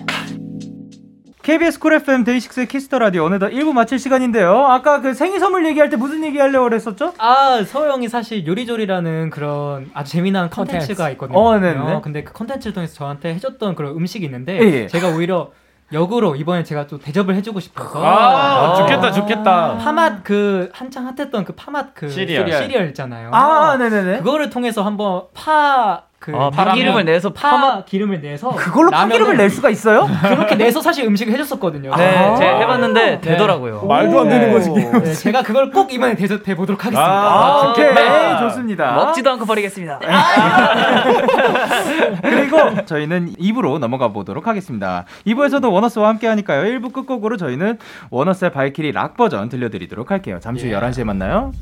[1.42, 4.66] KBS Cool FM 데이식스의 Kiss the Radio 어느덧 1부 마칠 시간인데요.
[4.66, 7.14] 아까 그 생일 선물 얘기할 때 무슨 얘기 하려고 그랬었죠?
[7.16, 11.38] 아, 서호 형이 사실 요리조리라는 그런 아주 재미난 컨텐츠가 있거든요.
[11.38, 12.00] 어, 네네.
[12.02, 14.86] 근데 그 컨텐츠를 통해서 저한테 해줬던 그런 음식이 있는데 예, 예.
[14.86, 15.50] 제가 오히려
[15.92, 21.44] 역으로 이번에 제가 또 대접을 해주고 싶어서 아, 아 좋겠다 좋겠다 파맛 그 한창 핫했던
[21.44, 27.06] 그 파맛 그 시리얼, 시리얼 있잖아요 아 네네네 그거를 통해서 한번 파 그 아, 파기름을
[27.06, 30.06] 내서 파 기름을 내서 그걸로 파 기름을 낼 수가 있어요?
[30.22, 31.96] 그렇게 내서 사실 음식을 해줬었거든요.
[31.96, 33.20] 네, 아~ 제가 해봤는데 네.
[33.22, 33.86] 되더라고요.
[33.86, 34.68] 말도 안 되는 거지.
[34.68, 37.10] 네, 제가 그걸 꼭 이번에 대접해 보도록 하겠습니다.
[37.10, 38.92] 아, 아 오케이, 네, 좋습니다.
[38.92, 39.98] 먹지도 않고 버리겠습니다.
[42.20, 45.06] 그리고 저희는 2부로 넘어가 보도록 하겠습니다.
[45.26, 46.64] 2부에서도 원어스와 함께 하니까요.
[46.64, 47.78] 1부 끝곡으로 저희는
[48.10, 50.36] 원어스의 발키리 락 버전 들려드리도록 할게요.
[50.38, 50.78] 잠시 후 예.
[50.78, 51.52] 11시에 만나요.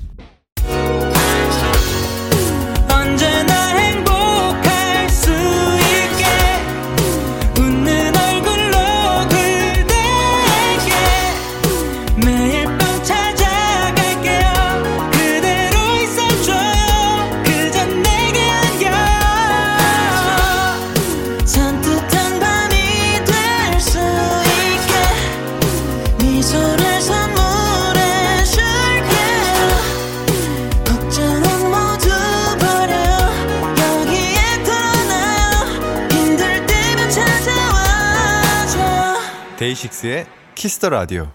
[39.89, 41.29] 데이식스의 키스 더 라디오.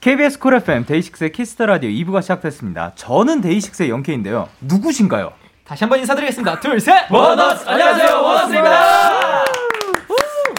[0.00, 2.92] KBS 쿨 FM 데이식스의 키스 더 라디오 2부가 시작됐습니다.
[2.94, 4.48] 저는 데이식스의 영케인데요.
[4.60, 5.32] 누구신가요?
[5.64, 6.60] 다시 한번 인사드리겠습니다.
[6.60, 7.10] 둘, 셋!
[7.10, 7.68] 원어스!
[7.68, 9.44] 안녕하세요, 원어스입니다!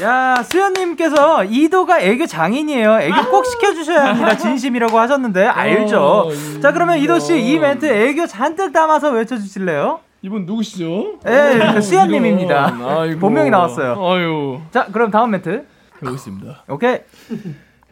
[0.03, 2.99] 야, 수현님께서 이도가 애교 장인이에요.
[3.01, 4.37] 애교 꼭 시켜주셔야 합니다.
[4.37, 5.99] 진심이라고 하셨는데, 알죠?
[6.01, 9.99] 어, 자, 그러면 이도씨, 이 멘트 애교 잔뜩 담아서 외쳐주실래요?
[10.21, 11.19] 이분 누구시죠?
[11.27, 12.73] 예, 그 수현님입니다.
[13.19, 13.93] 본명이 나왔어요.
[14.03, 14.61] 아유.
[14.71, 15.65] 자, 그럼 다음 멘트.
[16.01, 16.65] 해보겠습니다.
[16.69, 16.99] 오케이.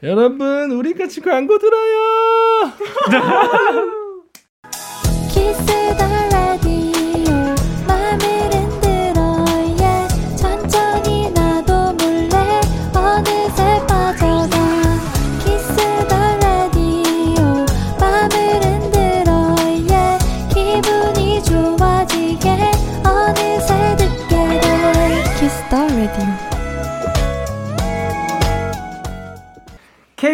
[0.03, 2.71] 여러분, 우리 같이 광고 들어요.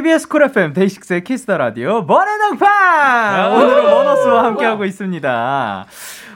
[0.01, 3.51] KBS 쿨 FM 데이식스의 키스 더 라디오 번외당판!
[3.53, 5.85] 오늘은 원어스와 함께하고 있습니다.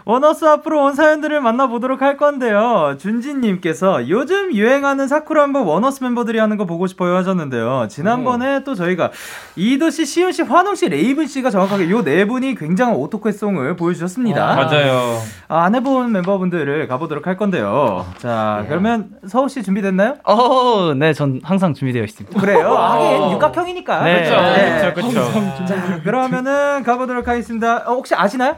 [0.06, 2.96] 원어스 앞으로 온 사연들을 만나보도록 할 건데요.
[3.00, 7.88] 준진님께서 요즘 유행하는 사쿠라 한번 원어스 멤버들이 하는 거 보고 싶어요 하셨는데요.
[7.89, 8.63] 지난번에 음.
[8.63, 9.10] 또 저희가
[9.56, 14.48] 이도씨, 시온씨, 환웅씨, 레이븐씨가 정확하게 요 네 분이 굉장한 오토케송을 보여주셨습니다.
[14.52, 15.18] 아, 맞아요.
[15.48, 18.06] 아, 안 해본 멤버분들을 가보도록 할 건데요.
[18.20, 18.68] 자, 네.
[18.70, 20.18] 그러면 서호씨 준비됐나요?
[20.24, 22.39] 어, 네, 전 항상 준비되어 있습니다.
[22.39, 22.68] 그래요?
[22.70, 22.78] 어.
[22.78, 24.03] 하긴 육각형이니까.
[24.03, 24.24] 네.
[24.30, 24.41] 그렇죠.
[24.41, 24.91] 네.
[24.93, 25.66] 그렇죠, 그렇죠.
[25.66, 27.78] 자, 그러면은 가보도록 하겠습니다.
[27.88, 28.56] 어, 혹시 아시나요?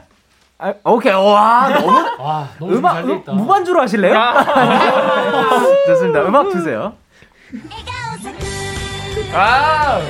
[0.60, 1.12] 아, 오케이.
[1.12, 4.18] 와, 너무 와, 너무 음악 음, 무반주로 하실래요?
[4.18, 4.42] 아.
[5.86, 6.22] 좋습니다.
[6.22, 6.94] 음악 주세요.
[9.32, 10.00] 아!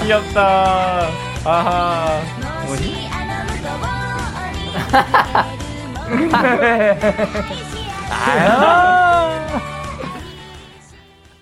[0.00, 1.08] 귀엽다.
[1.44, 2.20] 아하.
[2.66, 3.08] 뭐지?
[8.10, 8.48] 아유.
[8.48, 9.34] 아.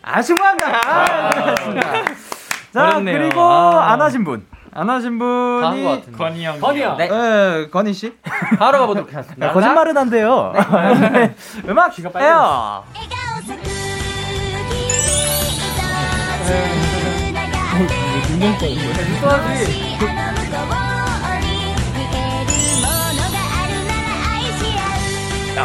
[0.03, 0.23] 아,
[2.73, 3.19] 자, 어렵네요.
[3.19, 3.93] 그리고 아.
[3.93, 4.47] 안 하신 분.
[4.75, 5.85] 안 하신 분이
[6.17, 6.59] 건희 형.
[6.61, 6.97] 건희 형.
[6.97, 7.09] 네.
[7.09, 8.17] 네, 건희 씨.
[8.59, 9.47] 바로 가보도록 하겠습니다.
[9.47, 10.53] 네, 거짓말은 안 돼요.
[10.55, 11.35] 네.
[11.69, 12.83] 음악 귀가 빨려.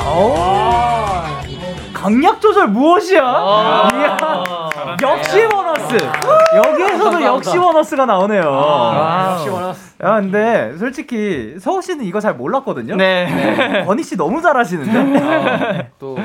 [0.05, 1.36] 오.
[1.97, 3.23] 강약 조절 무엇이야?
[3.25, 5.97] 아~ 이야, 역시 보너스.
[6.55, 8.43] 여기에서도 역시 보너스가 나오네요.
[8.45, 9.95] 아~ 역시 보너스.
[10.03, 12.95] 야, 근데 솔직히 서우 씨는 이거 잘 몰랐거든요.
[12.95, 13.83] 네.
[13.87, 15.19] 건희 씨 너무 잘하시는데.
[15.19, 16.19] 아, 또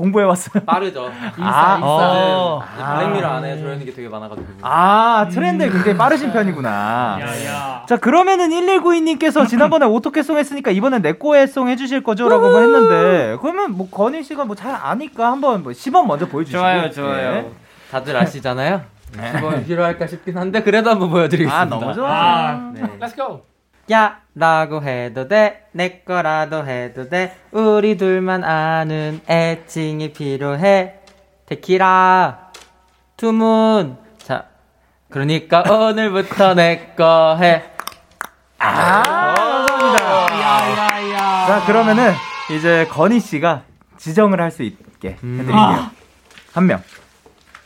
[0.00, 0.64] 공부해 왔어요.
[0.64, 1.12] 빠르죠.
[1.36, 2.62] 인싸, 아, 인싸는 어.
[2.96, 4.46] 블랙미러 안에 들어있는 게 되게 많아가지고.
[4.62, 7.18] 아, 트렌드에 굉장히 빠르신 편이구나.
[7.20, 7.84] 야, 야.
[7.86, 12.28] 자, 그러면은 1192님께서 지난번에 오토캐송 했으니까 이번엔 내꺼에송 해주실 거죠?
[12.30, 16.58] 라고 했는데, 그러면 뭐 건희 씨가 뭐 잘 아니까 한번 뭐 시범 먼저 보여주시고.
[16.58, 17.32] 좋아요, 좋아요.
[17.32, 17.50] 네.
[17.90, 18.80] 다들 아시잖아요?
[19.34, 21.60] 시범 필요할까 싶긴 한데, 그래도 한번 보여드리겠습니다.
[21.60, 22.10] 아, 너무 좋아.
[22.10, 22.82] 아, 네.
[23.00, 23.42] Let's go.
[23.90, 30.94] 야 라고 해도 돼 내 거라도 해도 돼 우리 둘만 아는 애칭이 필요해
[31.46, 32.50] 데키라
[33.16, 34.44] 투문 자
[35.10, 37.64] 그러니까 오늘부터 내 거 해.
[38.58, 39.02] 아,
[39.66, 41.46] 감사합니다.
[41.46, 42.12] 자, 그러면은
[42.50, 43.62] 이제 건희 씨가
[43.96, 45.54] 지정을 할 수 있게 해드릴게요.
[45.54, 45.90] 음.
[46.52, 46.82] 한 명.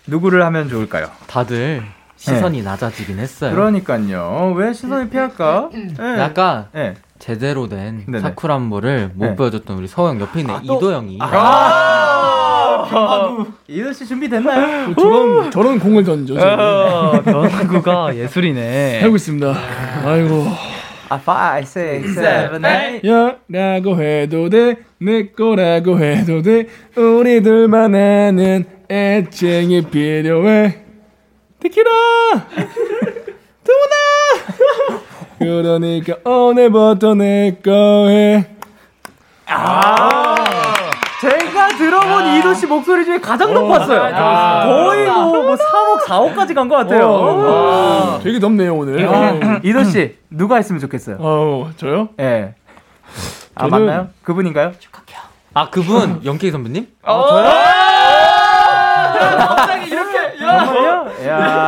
[0.06, 1.10] 누구를 하면 좋을까요?
[1.26, 1.82] 다들
[2.24, 2.64] 시선이 네.
[2.64, 3.54] 낮아지긴 했어요.
[3.54, 4.54] 그러니까요.
[4.56, 5.68] 왜 시선을 피할까?
[5.72, 6.18] 네.
[6.18, 6.94] 약간 네.
[7.18, 8.06] 제대로 된.
[8.18, 9.36] 사쿠란보를 못 네.
[9.36, 11.18] 보여줬던 우리 서영 옆에 있는 아, 이도영이.
[11.20, 14.90] 아, 아~ 이도 씨 준비됐나요?
[14.90, 16.34] 어, 저런 저런 공을 던져.
[16.34, 19.02] 어, 변구가 예술이네.
[19.02, 19.54] 하고 있습니다.
[20.06, 20.46] 아이고.
[21.10, 23.02] 아, 5, 6, 7, 8.
[23.06, 30.83] 야, 라고 해도 돼, 내 거라고 해도 돼, 우리들만 아는 애칭이 필요해.
[31.64, 31.90] 티키라!
[33.64, 33.94] 두나!
[35.38, 38.46] 그러니까 오늘부터 내 거해.
[39.46, 40.34] 아,
[41.22, 44.02] 제가 들어본 아~ 이도 씨 목소리 중에 가장 어, 높았어요.
[44.14, 46.04] 아~ 거의 뭐, 뭐 3억,
[46.34, 47.08] 4억까지 간 것 같아요.
[47.08, 49.08] 어, 되게 높네요, 오늘.
[49.08, 51.16] 아, 이도 씨, 누가 했으면 좋겠어요?
[51.18, 52.10] 어, 저요?
[52.18, 52.22] 예.
[52.22, 52.54] 네.
[53.54, 53.86] 아, 저는...
[53.86, 54.08] 맞나요?
[54.22, 54.72] 그분인가요?
[55.54, 56.20] 아, 그분?
[56.26, 56.88] 영케이 선배님?
[57.04, 57.44] 아, 저요?
[59.46, 59.94] 갑자기.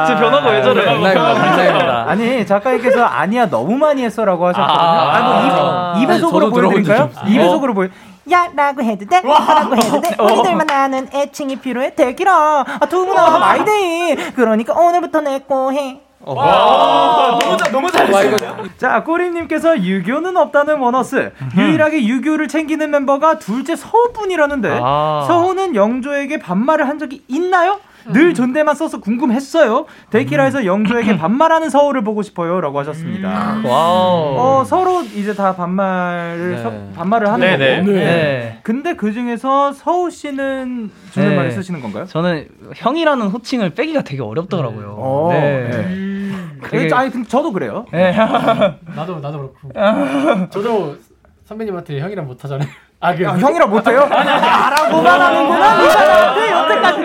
[0.06, 0.84] 제 변화가 왜 저래?
[1.14, 2.04] 감사합니다.
[2.08, 4.78] 아니 작가님께서 아니야 너무 많이 했어라고 하셨거든요.
[4.78, 7.10] 아, 아, 뭐 입, 의 속으로 보여드릴까요?
[7.26, 7.88] 이 배속으로 보여.
[8.28, 10.16] 야라고 해도 돼, 라고 해도 돼.
[10.20, 11.94] 우리들만 아는 애칭이 필요해.
[11.94, 12.64] 데키라.
[12.80, 14.16] 아, 두분아 마이데이.
[14.34, 16.00] 그러니까 오늘부터 내거 해.
[16.20, 18.36] 와, 너무 잘, 너무 잘했어요.
[18.78, 21.32] 자, 꼬리님께서 유교는 없다는 원어스.
[21.56, 25.24] 유일하게 유교를 챙기는 멤버가 둘째 서우뿐이라는데 아.
[25.28, 27.78] 서우는 영조에게 반말을 한 적이 있나요?
[28.12, 29.86] 늘 존댓말 써서 궁금했어요.
[30.10, 33.54] 데이키라에서 영조에게 반말하는 서울을 보고 싶어요라고 하셨습니다.
[33.56, 33.64] 음.
[33.66, 36.62] 어, 서로 이제 다 반말을 네.
[36.62, 37.80] 서, 반말을 하는 네네.
[37.80, 37.92] 거고.
[37.92, 38.04] 네.
[38.04, 38.60] 네.
[38.62, 41.54] 근데 그 중에서 서우 씨는 존댓말을 네.
[41.54, 42.06] 쓰시는 건가요?
[42.06, 44.96] 저는 형이라는 호칭을 빼기가 되게 어렵더라고요.
[44.98, 45.70] 어, 네.
[45.72, 46.60] 음.
[46.70, 46.92] 되게...
[46.94, 47.86] 아니 저도 그래요.
[47.92, 48.12] 네.
[48.12, 49.70] 나도 나도 그렇고.
[50.50, 50.96] 저도
[51.44, 52.68] 선배님한테 형이랑 못 하잖아요.
[53.06, 54.00] 아, 그, 아, 형이랑 못해요?
[54.10, 56.34] 야라고만 하는구나.
[56.34, 57.02] 네, 여태까지.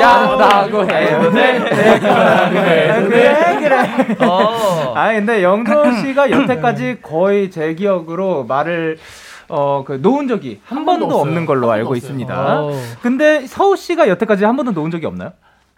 [0.00, 1.58] 야라고 해도 돼.
[3.04, 4.16] 그래, 그래.
[4.26, 4.94] 어.
[4.96, 8.96] 아, 근데 영조 씨가 여태까지 거의 제 기억으로 말을
[9.48, 11.98] 어, 그, 놓은 적이 한, 한 번도, 번도 없는 걸로 알고 없어요.
[11.98, 12.62] 있습니다.
[12.62, 12.72] 오.
[13.02, 15.32] 근데 서우 씨가 여태까지 한 번도 놓은 적이 없나요?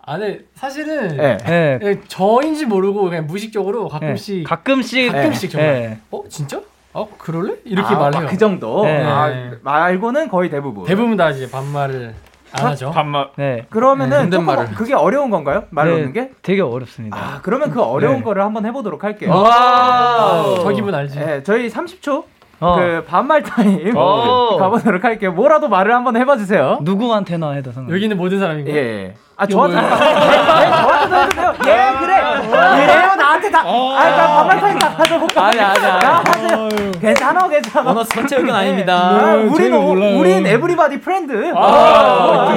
[0.07, 0.39] 아, 네.
[0.55, 1.37] 사실은 네.
[1.83, 2.01] 네.
[2.07, 4.43] 저인지 모르고 그냥 무의식적으로 가끔씩 네.
[4.45, 6.61] 가끔씩 가끔씩 정말 어 진짜?
[6.93, 7.55] 어 그럴래?
[7.65, 8.27] 이렇게 아, 말해요.
[8.29, 8.85] 그 정도.
[8.85, 9.03] 네.
[9.05, 9.31] 아,
[9.63, 10.85] 말고는 거의 대부분.
[10.85, 12.15] 대부분 다 이제 반말을
[12.53, 12.91] 안 하죠.
[12.91, 13.29] 반말.
[13.37, 13.67] 네.
[13.69, 14.71] 그러면은 네, 말을.
[14.75, 15.65] 그게 어려운 건가요?
[15.71, 16.31] 말 네, 게?
[16.43, 17.17] 되게 어렵습니다.
[17.17, 18.23] 아, 그러면 그 어려운 네.
[18.23, 19.31] 거를 한번 해보도록 할게요.
[19.31, 21.19] 와, 아, 저 기분 알지?
[21.19, 22.25] 네, 저희 30초
[22.61, 22.77] 어.
[22.77, 24.57] 그 반말 타임 어.
[24.59, 25.33] 가보도록 할게요.
[25.33, 26.79] 뭐라도 말을 한번 해봐 주세요.
[26.83, 27.95] 누구한테나 해도 상관.
[27.95, 28.71] 여기는 모든 사람인가?
[28.73, 28.77] 예.
[28.77, 29.15] 예.
[29.37, 31.55] 아 저한테 저한테도 해도 돼요.
[31.67, 32.49] 예 그래.
[32.51, 33.08] 그래요
[33.39, 33.63] 나한테 다.
[33.65, 33.95] 어.
[33.97, 35.41] 아 그러니까 반말 타임 다 하죠.
[35.41, 37.01] 아니 아니 아니.
[37.01, 37.91] 괜찮아 괜찮아.
[37.91, 38.95] 원어스 전체 의견 아닙니다.
[38.97, 39.79] 아, 우리는
[40.19, 41.53] 우린 everybody friend.
[41.57, 42.49] 아,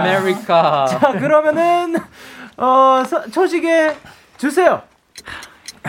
[0.00, 0.86] 아메리카.
[0.86, 1.96] 자 그러면은
[2.56, 3.02] 어
[3.32, 3.94] 초시계
[4.38, 4.82] 주세요.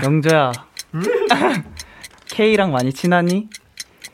[0.03, 0.51] 영재야.
[2.27, 3.47] K랑 많이 친하니?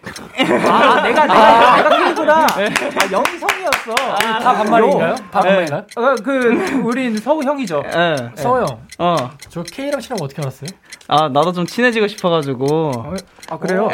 [0.03, 2.45] 아, 내가, 내가, 아, 내가 K구나.
[2.45, 3.93] 아, 영성이었 형이었어.
[4.13, 5.15] 아, 다 반말인가요?
[5.15, 5.83] 다 반말인가요?
[5.95, 7.83] 어, 그 우린 서우 형이죠.
[7.83, 8.15] 네.
[8.35, 8.65] 서우 형.
[8.99, 9.31] 어.
[9.49, 10.69] 저 K랑 친하면 어떻게 알았어요?
[11.07, 12.91] 아 나도 좀 친해지고 싶어가지고.
[12.95, 13.13] 어,
[13.49, 13.89] 아 그래요?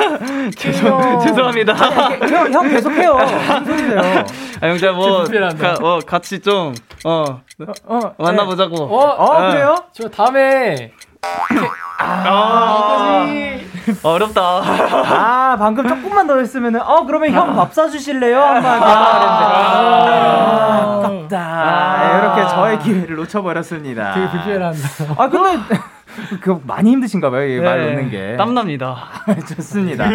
[0.56, 1.74] 죄송 죄송합니다.
[1.74, 3.14] 형, 형 계속해요.
[3.64, 3.98] 무슨?
[3.98, 4.24] 아
[4.68, 5.24] 형제 뭐
[5.58, 7.40] 가, 어, 같이 좀 어,
[7.84, 8.74] 어, 만나보자고.
[8.76, 8.82] 네.
[8.82, 9.74] 어, 어, 그래요?
[9.92, 10.92] 저 다음에
[12.02, 13.26] 아,
[14.02, 14.40] 어렵다.
[14.42, 18.40] 아, 방금 조금만 더 했으면은, 어, 그러면 형 밥 사주실래요?
[18.40, 19.98] 한번 아,
[20.98, 21.38] 아깝다.
[21.38, 24.14] 아, 이렇게 저의 기회를 놓쳐버렸습니다.
[24.14, 24.78] 되게 불편한다.
[25.18, 25.58] 아, 근데,
[26.40, 28.36] 그 많이 힘드신가 봐요, 이말 네, 놓는 게.
[28.36, 28.96] 땀납니다.
[29.56, 30.08] 좋습니다.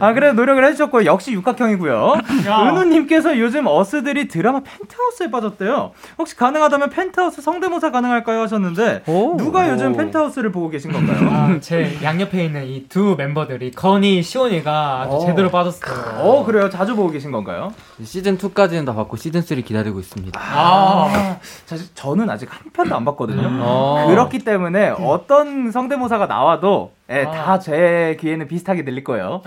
[0.00, 2.14] 아, 그래 노력을 해 주셨고, 역시 육각형이고요.
[2.46, 5.92] 은우 님께서 요즘 어스들이 드라마 펜트하우스에 빠졌대요.
[6.18, 8.40] 혹시 가능하다면 펜트하우스 성대모사 가능할까요?
[8.42, 9.02] 하셨는데,
[9.38, 11.28] 누가 요즘 펜트하우스를 보고 계신 건가요?
[11.30, 15.20] 아, 제 양옆에 있는 이 두 멤버들이 건이, 시온이가 아주 어.
[15.20, 16.20] 제대로 빠졌어요.
[16.20, 16.68] 어, 그래요?
[16.70, 17.72] 자주 보고 계신 건가요?
[18.02, 20.40] 시즌 2까지는 다 봤고 시즌 3 기다리고 있습니다.
[20.42, 21.36] 아,
[21.66, 23.46] 사실 저는 아직 한 편도 안 봤거든요.
[23.60, 24.06] 어.
[24.08, 25.37] 그렇기 때문에 어떤
[25.72, 29.42] 성대모사가 나와도 예, 다제 귀에는 비슷하게 들릴 거예요.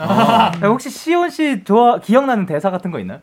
[0.64, 3.20] 예, 혹시 시온 씨 좋아 기억나는 대사 같은 거 있나요?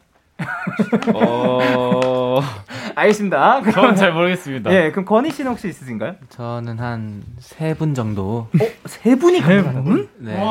[1.15, 2.41] 어.
[2.95, 3.63] 알겠습니다.
[3.73, 4.73] 저는 잘 모르겠습니다.
[4.73, 6.15] 예, 그럼 건희 씨는 혹시 있으신가요?
[6.31, 8.49] 저는 한 세 분 정도.
[8.53, 10.41] 어, 세 분이 가능한 네.
[10.41, 10.49] 오,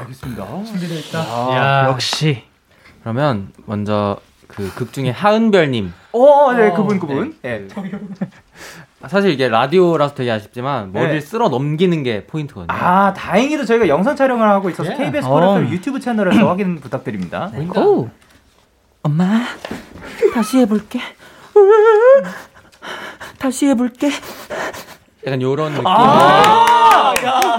[0.00, 0.46] 알겠습니다.
[0.64, 1.18] 준비되어 있다.
[1.54, 2.42] 야, 역시.
[3.02, 4.18] 그러면 먼저
[4.48, 5.92] 그 극 중에 하은별님.
[6.12, 7.34] 어, 네, 그분 그분.
[7.44, 7.66] 예.
[9.08, 11.20] 사실 이게 라디오라서 되게 아쉽지만 머리를 네.
[11.20, 12.66] 쓸어 넘기는 게 포인트거든요.
[12.68, 14.96] 아, 다행히도 저희가 영상 촬영을 하고 있어서 예.
[14.96, 15.30] KBS 어.
[15.30, 17.50] 콜 FM 유튜브 채널에서 확인 부탁드립니다.
[17.76, 18.10] 오.
[19.02, 19.40] 엄마,
[20.34, 21.00] 다시 해볼게.
[23.38, 24.10] 다시 해볼게.
[25.26, 25.86] 약간 요런 느낌.
[25.86, 27.14] 아,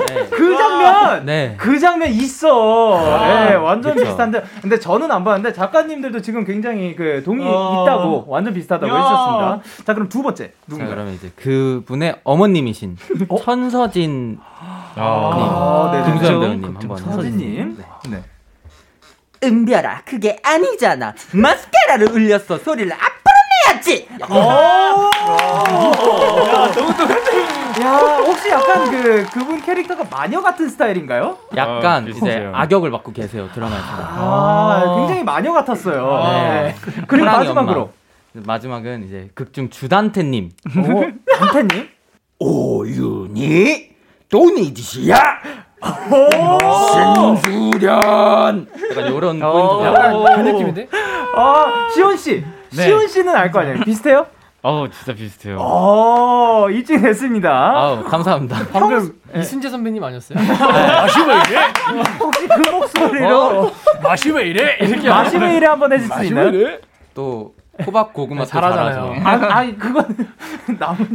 [0.07, 0.27] 네.
[0.29, 1.25] 그 장면!
[1.25, 1.55] 네.
[1.59, 2.99] 그 장면 있어.
[3.19, 4.05] 네, 완전 그쵸.
[4.05, 4.43] 비슷한데.
[4.61, 7.83] 근데 저는 안 봤는데 작가님들도 지금 굉장히 그 동의 어.
[7.83, 8.97] 있다고 완전 비슷하다고 야.
[8.97, 9.61] 해주셨습니다.
[9.85, 10.95] 자, 그럼 두 번째 자, 누군가요?
[10.95, 12.97] 그러면 이제 그 분의 어머님이신
[13.43, 14.39] 천서진
[14.95, 16.11] 아, 네, 네.
[16.11, 17.77] 김수현 배우님 한번 서진님.
[18.09, 18.23] 네.
[19.43, 21.13] 은별아, 그게 아니잖아.
[21.33, 22.59] 마스카라를 울렸어.
[22.59, 23.20] 소리를 앞
[23.81, 24.07] 내야지.
[27.81, 31.37] 야, 혹시 약간 그 그분 캐릭터가 마녀 같은 스타일인가요?
[31.55, 32.49] 약간 어, 이제.
[32.53, 33.85] 악역을 맡고 계세요 드라마에서.
[33.89, 36.23] 아, 굉장히 마녀 같았어요.
[36.23, 36.61] 네.
[36.63, 36.75] 네.
[37.07, 37.91] 그리고 마지막으로 엄마.
[38.45, 40.51] 마지막은 이제 극중 주단태님.
[40.77, 41.01] 오,
[41.37, 41.89] 단태님.
[42.39, 43.89] 오윤이
[44.29, 45.15] 도니디시야
[46.93, 48.67] 신수련.
[48.91, 49.85] 약간 요런 포인트.
[49.85, 50.87] 약간 그 느낌인데?
[51.35, 52.43] 아, 시온 씨.
[52.75, 52.83] 네.
[52.83, 53.79] 시온 씨는 알 거 아니에요?
[53.83, 54.25] 비슷해요?
[54.63, 55.57] 어우 진짜 비슷해요.
[55.59, 57.49] 어, 입증됐습니다.
[57.51, 58.57] 아우 감사합니다.
[58.71, 60.37] 방금 이순재 선배님 아니었어요?
[60.39, 61.73] 마시 왜 이래?
[62.19, 63.71] 혹시 그 목소리로
[64.03, 64.77] 마시 왜 이래?
[64.79, 66.49] 이렇게 마시메이를 한번 해줄 수 있나요?
[66.49, 66.79] 이래?
[67.15, 67.53] 또
[67.87, 69.15] 호박 고구마 또 잘하잖아요.
[69.23, 70.05] 아, 아니 그건
[70.77, 71.09] 나뭇잎.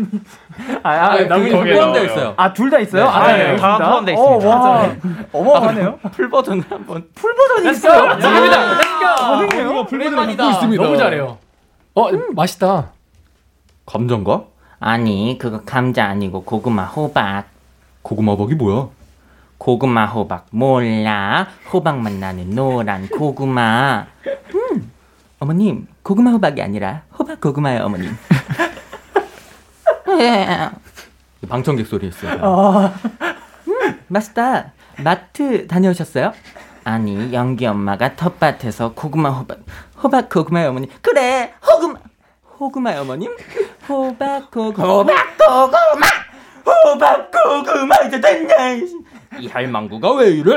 [0.83, 1.53] 아, 아, 아, 나뭇잎.
[1.53, 2.35] 나뭇잎 포함되어 있어요.
[2.37, 3.05] 아, 둘 다 있어요?
[3.05, 3.79] 네, 아, 네, 알겠습니다.
[3.79, 4.57] 다 포함되어 어, 있습니다.
[4.59, 4.91] 와,
[5.33, 5.99] 어마어마하네요.
[6.13, 7.07] 풀 버전을 한번.
[7.15, 8.19] 풀 버전이 있어요.
[8.19, 8.79] 지금이다.
[9.17, 9.87] 가능해요?
[9.87, 10.83] 불만을 갖고 있습니다.
[10.83, 11.39] 너무 잘해요.
[11.97, 12.91] 어, 맛있다.
[13.87, 14.45] 감정가?
[14.79, 17.47] 아니 그거 감자 아니고 고구마 호박
[18.03, 18.89] 고구마 버기 뭐야?
[19.57, 24.07] 고구마 호박 몰라 호박맛 나는 노란 고구마
[24.55, 24.93] 음
[25.39, 28.11] 어머님 고구마 호박이 아니라 호박 고구마예요 어머님
[30.21, 30.71] 예.
[31.49, 32.39] 방청객 소리였어요.
[32.45, 32.93] 아,
[33.69, 34.73] 음, 맛있다
[35.03, 36.33] 마트 다녀오셨어요?
[36.85, 39.61] 아니 연기 엄마가 텃밭에서 고구마 호박
[40.03, 41.99] 호박 고구마의 어머님 그래 호구마
[42.61, 43.35] 호구마의 어머님
[43.89, 46.07] 호박 고구마 호박 고구마
[46.67, 48.55] 호박 고구마 이제 됐냐
[49.39, 50.57] 이 할망구가 왜 이래?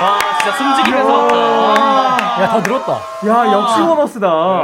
[0.00, 1.28] 아, 진짜 숨죽이면서.
[2.40, 2.92] 야, 더 늘었다.
[3.26, 4.62] 야, 역시 보너스다.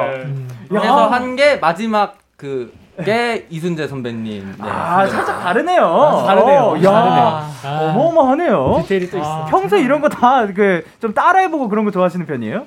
[0.68, 2.72] 그래서 한 게 마지막 그
[3.04, 4.54] 게 이순재 선배님.
[4.58, 4.68] 네.
[4.68, 6.24] 아, 살짝 다르네요.
[6.26, 6.60] 다르네요.
[6.60, 7.90] 어, 야, 다르네요.
[7.90, 8.78] 어마어마하네요.
[8.82, 9.46] 디테일이 또 있어.
[9.46, 12.66] 평소에 이런 거 다 그 좀 따라해보고 그런 거 좋아하시는 편이에요?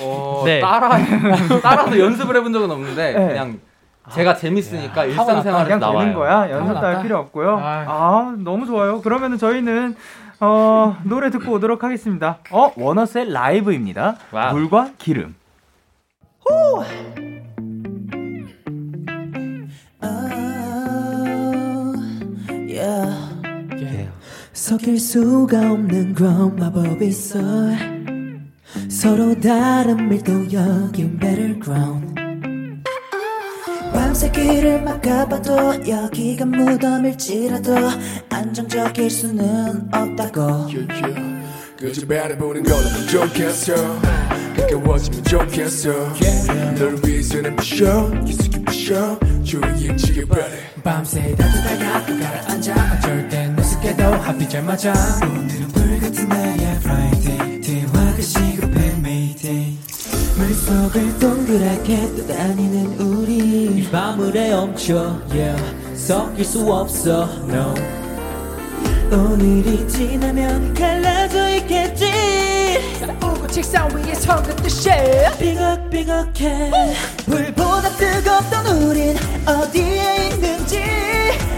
[0.00, 0.60] 어, 네.
[0.60, 0.90] 따라
[1.62, 3.26] 따라서 연습을 해본 적은 없는데 네.
[3.28, 3.58] 그냥
[4.12, 5.98] 제가 재밌으니까 일상생활에서 그냥 나와요.
[6.00, 6.40] 되는 거야.
[6.40, 7.02] 할 나왔다.
[7.02, 7.56] 필요 없고요.
[7.58, 7.84] 아이.
[7.88, 9.00] 아, 너무 좋아요.
[9.02, 9.96] 그러면은 저희는
[10.40, 12.38] 어, 노래 듣고 오도록 하겠습니다.
[12.50, 14.16] 어, 원어스의 라이브입니다.
[14.32, 14.54] Wow.
[14.54, 15.34] 물과 기름.
[24.52, 27.38] 섞일 수가 없는 그런 마법이 있어.
[28.88, 32.14] 서로 다른 밀도 여긴 battleground.
[33.92, 37.74] 밤새 길을 막아봐도 여기가 무덤일지라도
[38.28, 40.66] 안정적일 수는 없다고.
[41.78, 43.74] 그저 바라보는 걸로 좋겠어
[44.68, 45.90] 가까워지면 좋겠어.
[46.76, 50.44] 널 위해서는 부셔 기숙이 부셔 주의치게 바래
[50.84, 52.98] 밤새 따뜻하게 가라앉아.
[52.98, 54.92] 어쩔 땐 느슨게도 합이 잘 맞아.
[55.22, 57.60] 오늘은 불 같은 날이야 Friday.
[57.60, 59.78] 대화가 시급해 Mayday.
[60.36, 63.38] 물속을 동그랗게 떠다니는 우리.
[63.78, 65.62] 이 밤을 헤엄쳐 yeah.
[65.94, 67.74] 섞일 수 없어 no.
[69.10, 72.07] 오늘이 지나면 갈라져 있겠지
[73.50, 74.90] 책상 위에 서긋듯이.
[75.38, 76.70] 삐걱삐걱해.
[77.26, 80.84] 불보다 뜨겁던 우린 어디에 있는지.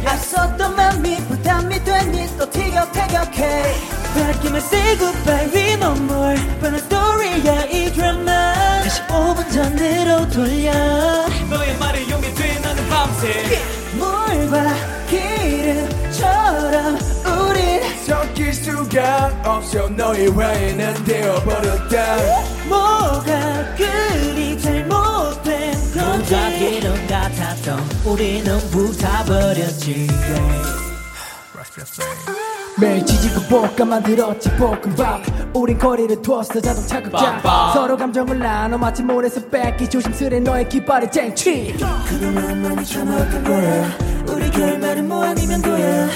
[0.07, 3.74] 앞섰던 맘이 부담이 되니 또 티격태격해.
[4.14, 8.55] 바뀌면 say goodbye we no more But a story야 이 드라마.
[8.82, 10.72] 다시 5분 전으로 돌려.
[11.49, 13.61] 너의 말을 용해돼 나는 밤새.
[13.95, 14.74] 물과
[15.09, 16.99] 기름처럼
[18.11, 19.89] 섞일 수가 없어.
[19.91, 22.17] 너의 화해는 되어버렸다.
[22.69, 26.35] 뭐가 그리 잘못된 건지.
[26.59, 30.09] 기름 같았던 우리는 붙어버렸지.
[32.81, 35.23] 매일 지지고 볶아 만들었지 볶음밥.
[35.55, 37.41] 우린 거리를 두었어 자동차 극장
[37.73, 39.89] 서로 감정을 나눠 마치 모래서 뺏기.
[39.89, 41.77] 조심스레 너의 깃발을 쟁취.
[42.09, 43.99] 그동안 많이 참았던 거야.
[44.27, 46.09] 우리 결말은 뭐 아니면 도야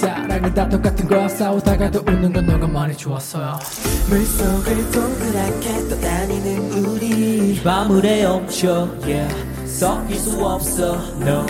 [0.00, 1.28] 사랑은 다 똑같은 거야.
[1.28, 3.58] 싸우다가도 웃는 건 너가 많이 좋았어요.
[4.08, 7.62] 물속을 동그랗게 떠다니는 우리.
[7.62, 9.34] 밤을 헤엄쳐 yeah.
[9.66, 10.94] 섞일 수 없어.
[11.20, 11.44] No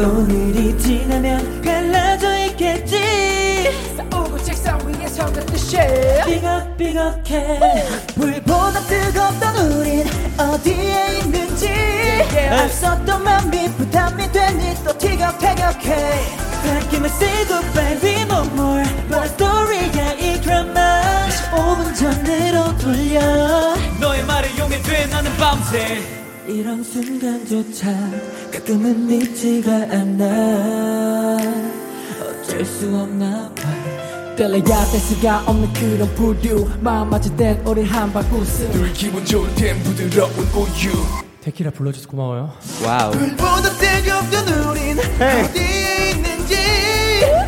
[0.00, 3.72] 오늘이 지나면 갈라져 있겠지.
[3.96, 5.76] 싸우고 책상 위에 서긋듯이.
[6.24, 7.58] 삐걱삐걱해.
[8.14, 10.04] 불보다 뜨겁던 우린
[10.38, 11.68] 어디에 있는지.
[12.50, 16.38] 앞섰던 맘이 부담이 되니 또 티격태격해.
[16.62, 21.00] 바뀌면 say goodbye we no more But a story야 이 드라마.
[21.02, 23.20] 다시 5분 전으로 돌려.
[24.00, 26.17] 너의 말을 용해 돼 나는 밤새
[26.48, 27.88] 이런 순간조차
[28.50, 31.36] 가끔은 믿지가 않아.
[32.22, 33.62] 어쩔 수 없나 봐.
[34.34, 36.70] 떼려야 뗄 수가 없는 그런 부류.
[36.80, 38.70] 마음 맞을 땐 우린 함박웃음.
[38.72, 40.90] 늘 기분 좋을 땐 부드러운 우유.
[41.42, 42.50] 데키라 불러줘서 고마워요.
[42.82, 43.10] Wow.
[43.10, 46.56] 불보다 뜨겁던 우린 어디에 있는지.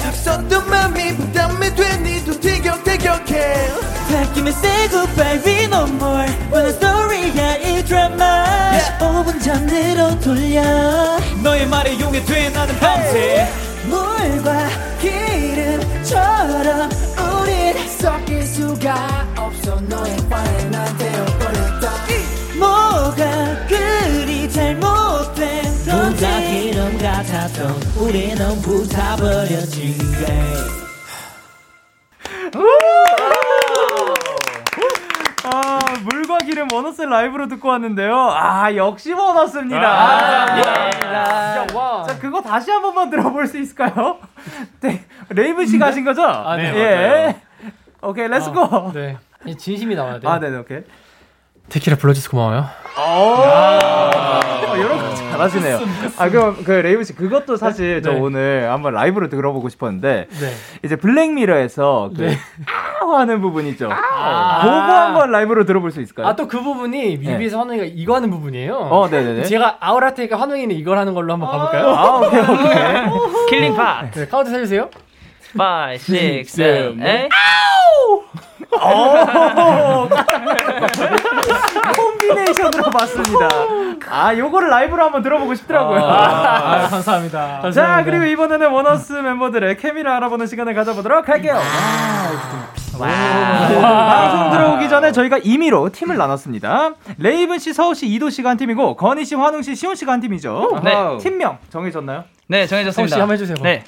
[0.04, 3.70] 앞섰던 맘이 부담이 되니 또 티격태격해.
[4.10, 6.26] 바뀌면 say goodbye we no more.
[6.50, 8.50] 뻔한 스토리야 이 드라마
[9.00, 10.62] 5분 전으로 돌려.
[11.42, 13.48] 너의 말에 용해돼 나는 밤새.
[13.86, 14.68] 물과
[15.00, 19.80] 기름처럼 우린 섞일 수가 없어.
[19.88, 21.90] 너의 화에 난 되어버렸다.
[22.58, 25.90] 뭐가 그리 잘못된 건지.
[25.90, 29.96] 뭔가 기름 같았던 우리는 붙어버렸지
[36.30, 38.14] 물과 기름 원어스 라이브로 듣고 왔는데요.
[38.16, 39.80] 아, 역시 원어스입니다.
[39.80, 42.04] 아, 아, 야, 와.
[42.04, 44.18] 자, 그거 다시 한 번만 들어볼 수 있을까요?
[44.80, 46.22] 네, 레이븐 씨가 하신 거죠?
[46.22, 46.94] 아, 네, 예.
[46.94, 47.34] 맞아요.
[48.02, 48.60] 오케이, let's go.
[48.60, 49.18] 아, 네.
[49.44, 50.28] 이 진심이 나와야 돼.
[50.28, 50.82] 아, 네, 네, 오케이.
[51.70, 52.66] 데키라 불러줘서 고마워요.
[52.96, 55.78] 어, 이런 거 잘하시네요.
[56.18, 58.18] 아, 그럼 그 레이븐 씨 그것도 사실 저 네.
[58.20, 60.52] 오늘 한번 라이브로 들어보고 싶었는데 네.
[60.84, 62.36] 이제 블랙미러에서 그 네.
[63.00, 63.88] 아우 하는 부분 있죠.
[63.90, 64.60] 아.
[64.62, 66.26] 그거 한번 라이브로 들어볼 수 있을까요?
[66.26, 68.74] 아 또 그 부분이 뮤비에서 환웅이가 이거 하는 부분이에요.
[68.76, 69.44] 어, 네네네.
[69.44, 71.88] 제가 아울 할 테니까 환웅이는 이걸 하는 걸로 한번 가볼까요?
[71.90, 73.48] 아, 오케이, 오케이.
[73.48, 74.10] Killing 파.
[74.10, 74.90] 네, 카운트 해주세요.
[75.58, 77.28] 5, 6, 7, 8.
[78.72, 80.08] 오!
[81.96, 83.48] 콤비네이션으로 봤습니다.
[84.08, 86.00] 아, 요거를 라이브로 한번 들어보고 싶더라고요.
[86.04, 87.70] 아, 감사합니다.
[87.72, 91.58] 자, 그리고 이번에는 원어스 멤버들의 케미를 알아보는 시간을 가져보도록 할게요.
[92.98, 96.92] 방송 들어오기 전에 저희가 임의로 팀을 나눴습니다.
[97.18, 100.20] 레이븐 씨, 서호 씨, 이도 씨가 한 팀이고 건희 씨, 환웅 씨, 시온 씨가 한
[100.20, 100.80] 팀이죠.
[100.84, 101.18] 네.
[101.18, 102.24] 팀명 정해졌나요?
[102.48, 102.92] 네, 정해졌습니다.
[102.92, 103.56] 서호 씨 한번 해주세요.
[103.62, 103.84] 네.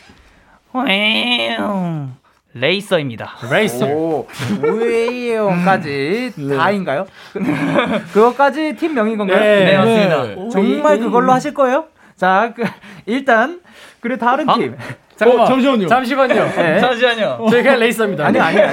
[2.54, 3.30] 레이서입니다.
[3.50, 3.86] 레이서.
[3.86, 4.26] 오,
[4.62, 7.06] 우에이용까지 다인가요?
[7.32, 7.40] 그-
[8.12, 9.40] 그거까지 팀명인 건가요?
[9.40, 10.50] 네, 네, 맞습니다.
[10.50, 11.86] 정말 그걸로 하실 거예요?
[12.16, 12.62] 자, 그,
[13.06, 13.60] 일단
[14.00, 14.76] 그리고 다른 팀.
[15.16, 15.46] 잠깐만.
[15.46, 15.86] 어, 잠시만요.
[15.88, 16.34] 잠시만요.
[16.34, 16.80] 네.
[16.80, 17.46] 잠시만요.
[17.50, 18.26] 저희 그냥 레이서입니다.
[18.26, 18.72] 아니 아니 아니.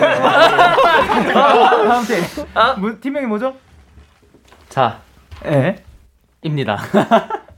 [1.34, 2.18] 다음, 다음 팀.
[2.82, 3.56] 뭐, 팀명이 뭐죠?
[4.70, 5.00] 자
[5.46, 5.76] 예.
[6.44, 6.78] 입니다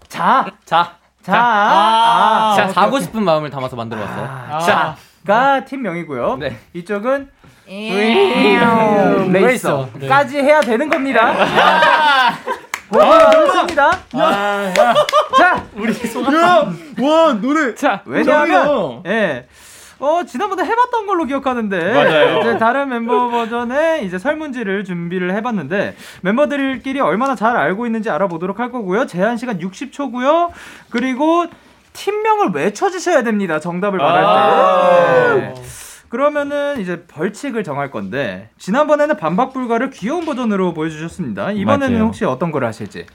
[0.07, 4.95] 자, 자 자, 아, 자, 오케이, 자고 싶은 마음을 담아서 만들어 봤어요 아, 자가
[5.65, 6.37] 팀명이고요.
[6.37, 6.57] 네.
[6.73, 7.29] 이쪽은
[7.67, 9.27] 레이서.
[9.31, 11.33] 레이서까지 해야 되는 겁니다.
[13.31, 13.91] 좋습니다.
[15.37, 15.63] 자,
[16.35, 17.73] 야, 와 노래.
[17.75, 19.47] 자, 왜냐하면 예.
[19.99, 21.93] 어, 지난번에 해봤던 걸로 기억하는데.
[21.93, 22.39] 맞아요.
[22.39, 28.71] 이제 다른 멤버 버전의 이제 설문지를 준비를 해봤는데, 멤버들끼리 얼마나 잘 알고 있는지 알아보도록 할
[28.71, 29.05] 거고요.
[29.05, 30.49] 제한 시간 60초고요.
[30.89, 31.45] 그리고
[31.93, 33.59] 팀명을 외쳐주셔야 됩니다.
[33.59, 35.41] 정답을 말할 때.
[35.41, 35.53] 네.
[36.09, 41.51] 그러면은 이제 벌칙을 정할 건데, 지난번에는 반박 불가를 귀여운 버전으로 보여주셨습니다.
[41.51, 42.05] 이번에는 맞아요.
[42.07, 43.05] 혹시 어떤 걸 하실지.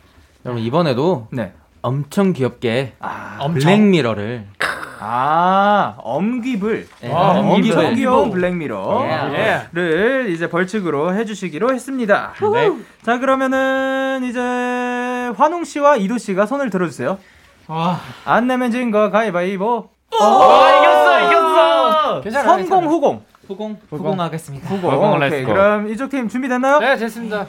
[0.45, 1.53] 여러분, 이번에도 네.
[1.83, 4.47] 엄청 귀엽게 아, 블랙미러를
[4.99, 6.89] 아, 엄귀불.
[7.03, 7.13] 네.
[7.13, 9.67] 아, 엄청 귀여운 블랙미러를
[10.31, 12.33] 이제 벌칙으로 해주시기로 했습니다.
[12.53, 12.73] 네.
[13.03, 14.41] 자, 그러면은 이제
[15.37, 17.19] 환웅 씨와 이도 씨가 손을 들어주세요.
[17.69, 18.01] 와.
[18.25, 19.65] 안 내면 진 거 가위바위보.
[19.67, 22.21] 오, 오, 이겼어, 이겼어.
[22.23, 23.23] 괜찮아, 선공 후공.
[23.49, 24.69] 후공 후공 하겠습니다.
[24.69, 24.93] 후공.
[24.93, 25.45] 후공 오케이.
[25.45, 26.81] 그럼 이쪽 팀 준비됐나요?
[26.81, 27.47] 네, 됐습니다.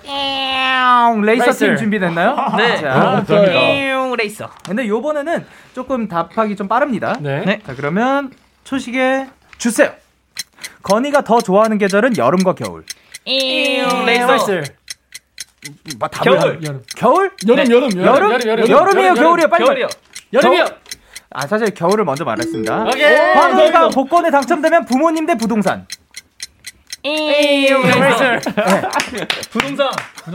[1.21, 1.65] 레이서 레이스.
[1.65, 2.35] 팀 준비됐나요?
[2.57, 2.77] 네.
[2.81, 4.49] 자, 어, 레이서.
[4.63, 7.15] 근데 요번에는 조금 답하기 좀 빠릅니다.
[7.19, 7.41] 네.
[7.45, 7.59] 네.
[7.65, 8.31] 자, 그러면
[8.63, 9.27] 초시계
[9.57, 9.89] 주세요.
[10.83, 12.83] 건이가 더 좋아하는 계절은 여름과 겨울.
[14.05, 14.37] 레이서.
[16.23, 16.59] 겨울.
[16.63, 16.83] 여름.
[16.95, 17.31] 겨울?
[17.47, 17.73] 여름, 네.
[17.75, 19.65] 여름, 여름, 여름, 여름, 여름, 여름이에요, 겨울이요, 빨리.
[19.65, 19.87] 겨울이요.
[20.33, 20.65] 여름이요.
[21.31, 22.73] 아 사실 겨울을 먼저 말했습니다.
[23.35, 25.85] 환호가 복권에 당첨되면 부모님 대 부동산.
[27.03, 27.67] 네.
[29.51, 29.91] 부동산.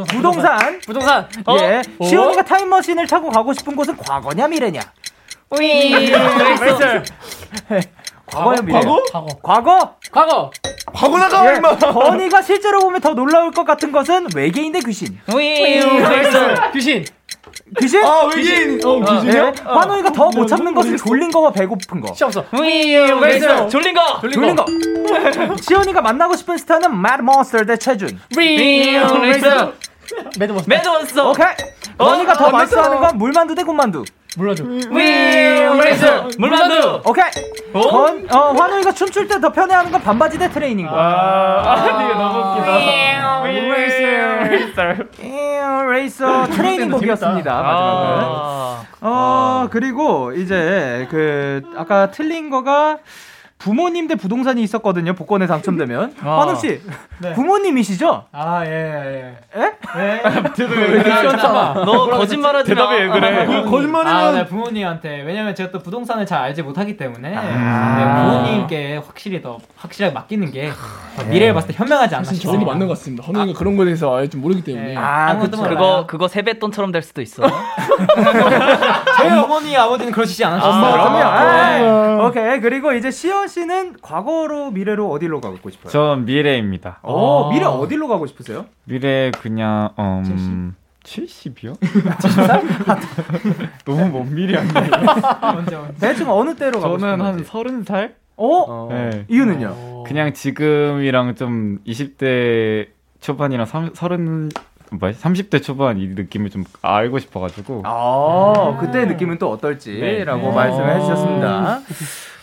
[0.09, 0.81] 부동산.
[0.81, 1.29] 부동산.
[1.47, 1.57] 어?
[1.59, 1.83] 예.
[1.99, 2.05] 어?
[2.05, 4.81] 시온이가 타임머신을 타고 가고 싶은 곳은 과거냐 미래냐?
[8.27, 8.81] 과거냐 미래?
[8.81, 9.03] 과거?
[9.13, 9.27] 과거?
[9.43, 9.97] 과거?
[10.11, 10.51] 과거.
[10.95, 11.57] 과거 나가 예.
[11.57, 11.77] 임마.
[11.77, 15.19] 건희가 실제로 보면 더 놀라울 것 같은 것은 외계인 대 귀신.
[16.73, 17.05] 귀신.
[17.81, 18.05] 귀신?
[18.05, 18.81] 아 외계인.
[18.85, 19.51] 어 귀신이요?
[19.51, 19.63] 네.
[19.65, 22.13] 환웅이가 더 못 참는 것은 졸린 거와 배고픈 거.
[22.15, 22.45] 시험 없어.
[22.53, 23.07] 왜
[23.69, 24.21] 졸린 거.
[24.21, 24.67] 졸린 거.
[25.61, 28.21] 시온이가 만나고 싶은 스타는 Mad Monster 대 최준.
[30.39, 30.69] 매드몬스터.
[30.69, 31.31] 매드몬스터.
[31.31, 31.47] 오케이.
[31.99, 34.05] 건이가 더 맛있어하는 건 물만두 대 군만두.
[34.37, 34.65] 물만두.
[34.91, 37.03] 윈레이서 물만두.
[37.05, 37.25] 오케이.
[37.75, 37.81] 어?
[37.81, 40.95] 건, 어, 환우이가 춤출 때 더 편해하는 건 반바지 대 트레이닝 거.
[40.95, 43.43] 아, 아 이거 너무 웃기다.
[43.43, 44.83] 윈레이서.
[45.91, 47.53] 레이서 트레이닝 곡이었습니다.
[47.53, 48.25] 마지막은.
[48.25, 48.85] 아.
[49.01, 52.99] 어, 그리고 이제 그 아까 틀린 거가
[53.63, 55.15] 부모님 대 부동산이 있었거든요.
[55.15, 56.17] 복권에 당첨되면.
[56.23, 56.41] 아.
[56.41, 56.81] 환우 씨,
[57.19, 57.33] 네.
[57.35, 58.25] 부모님이시죠?
[58.33, 59.61] 아, 예, 예.
[59.61, 59.63] 예?
[59.63, 60.23] 예?
[60.57, 62.75] 대답이 너 거짓말하지 마.
[62.75, 63.47] 대답이 왜 그래?
[63.47, 67.97] 그 거짓말이면 아, 네, 부모님한테 왜냐면 제가 또 부동산을 잘 알지 못하기 때문에 아.
[67.97, 70.73] 네, 부모님께 확실히 더 확실하게 맡기는 게
[71.29, 72.59] 미래를 봤을 때 현명하지 않나 싶습니다.
[72.59, 73.25] 저도 맞는 것 같습니다.
[73.25, 73.59] 헌우이가 아.
[73.59, 74.89] 그런 거에 대해서 아예 좀 모르기 때문에.
[74.89, 74.97] 네.
[74.97, 75.63] 아, 그렇죠.
[75.63, 77.45] 그거 그거 세뱃돈처럼 될 수도 있어.
[79.19, 80.73] 저희 어머니 아버지는 그러시지 않으셨어요.
[80.73, 82.27] 아, 그럼요.
[82.27, 82.61] 오케이.
[82.61, 85.91] 그리고 이제 시연 씨는 과거로 미래로 어디로 가고 싶어요?
[85.91, 87.01] 전 미래입니다.
[87.03, 88.67] 오, 미래 어디로 가고 싶으세요?
[88.85, 90.75] 미래 그냥 음
[91.05, 91.65] 70?
[91.65, 91.75] 이요
[93.85, 95.93] 너무 먼 미래 아니에요?
[96.01, 98.13] 대충 어느 때로 가고 저는 한 30살?
[98.37, 98.47] 어?
[98.47, 98.89] 어.
[98.91, 99.27] 네.
[99.29, 100.05] 이유는요?
[100.05, 102.87] 그냥 지금이랑 좀 20대
[103.21, 103.95] 초반이랑 30,
[104.93, 107.83] 뭐 30대 초반 이 느낌을 좀 알고 싶어가지고.
[107.85, 110.55] 아, 그때 느낌은 또 어떨지라고 네.
[110.55, 111.81] 말씀을 해주셨습니다.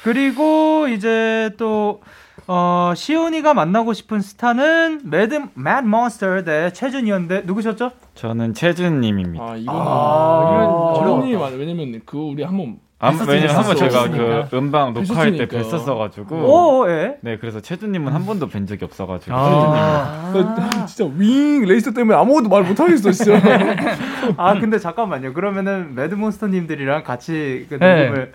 [0.04, 2.02] 그리고 이제 또
[2.47, 7.91] 어, 시온이가 만나고 싶은 스타는 매드 매드 몬스터 대 최준이었는데 누구셨죠?
[8.16, 9.43] 저는 최준님입니다.
[9.43, 14.10] 아 이건 아, 이건 어려운 아, 왜냐면 그 우리 한번 아, 왜냐면 한 번 제가
[14.10, 16.32] 그 음방 녹화할 때 뵀었어가지고.
[16.34, 17.16] 오, 예.
[17.22, 19.34] 네, 그래서 최준님은 한 번도 뵌 적이 없어가지고.
[19.36, 23.39] 아, 아~ 진짜 윙 레이서 때문에 아무것도 말 못하겠어, 진짜.
[24.36, 25.34] 아, 근데 잠깐만요.
[25.34, 28.06] 그러면은 매드몬스터님들이랑 같이 그 네.
[28.08, 28.32] 녹음을,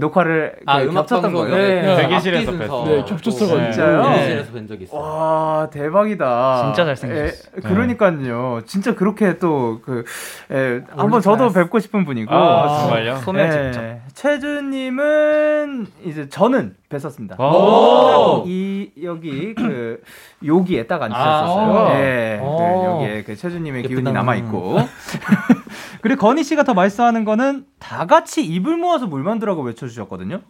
[0.00, 1.56] 녹화를 아, 그 겹쳤던 거예요?
[1.56, 1.82] 네.
[1.82, 1.96] 네.
[2.08, 2.84] 대기실에서 뵀어요.
[2.88, 3.72] 네, 겹쳤어가지고.
[3.72, 4.02] 진짜요?
[4.02, 5.00] 대기실에서 뵌 적이 있어요.
[5.00, 6.62] 와, 대박이다.
[6.64, 7.50] 진짜 잘생겼어.
[7.62, 8.62] 그러니까요.
[8.66, 10.04] 진짜 그렇게 또 그,
[10.50, 12.34] 에, 한번 저도 뵙고 싶은 분이고.
[12.34, 13.16] 아, 정말요?
[13.18, 14.07] 소매 직접.
[14.18, 17.36] 최준님은 이제 저는 뵀었습니다.
[18.48, 20.02] 이 여기 그
[20.44, 21.78] 여기에 딱 앉으셨어요.
[21.78, 24.78] 아~ 네, 그 여기에 그 최준님의 기운이 남아 있고.
[26.02, 30.40] 그리고 건희 씨가 더 맛있어하는 거는 다 같이 입을 모아서 물 만두라고 외쳐주셨거든요.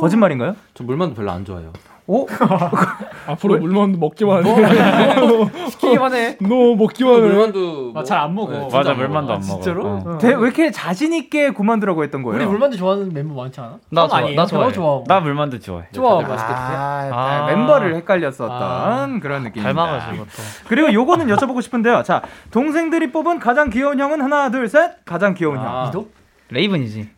[0.00, 0.56] 거짓말인가요?
[0.74, 1.72] 저 물만두 별로 안 좋아해요.
[2.06, 2.26] 오?
[3.28, 4.54] 앞으로 물만두 먹기만 해.
[5.70, 6.36] 시키기만 해.
[6.40, 7.20] 너 먹기만 해.
[7.20, 8.52] 물만두 아, 잘안 먹어.
[8.52, 9.60] 네, 맞아, 물만두 안 먹어.
[9.60, 9.86] 진짜로?
[9.86, 10.18] 어.
[10.18, 12.36] 대, 왜 이렇게 자신 있게 구만두라고 했던 거예요?
[12.40, 13.78] 우리 물만두 좋아하는 멤버 많지 않아?
[13.90, 14.20] 나 좋아.
[14.30, 14.72] 나 좋아해.
[14.72, 15.04] 좋아.
[15.06, 15.86] 나 물만두 좋아해.
[15.92, 16.16] 좋아.
[16.22, 16.42] 맛있겠지.
[16.52, 19.18] 아, 아, 멤버를 헷갈렸었던 아.
[19.22, 19.62] 그런 느낌.
[19.62, 20.42] 닮아가지고 또.
[20.66, 22.02] 그리고 요거는 여쭤보고 싶은데요.
[22.02, 25.04] 자, 동생들이 뽑은 가장 귀여운 형은 하나, 둘, 셋.
[25.04, 25.86] 가장 귀여운 형.
[25.88, 26.08] 이도?
[26.50, 27.08] 레이븐이지.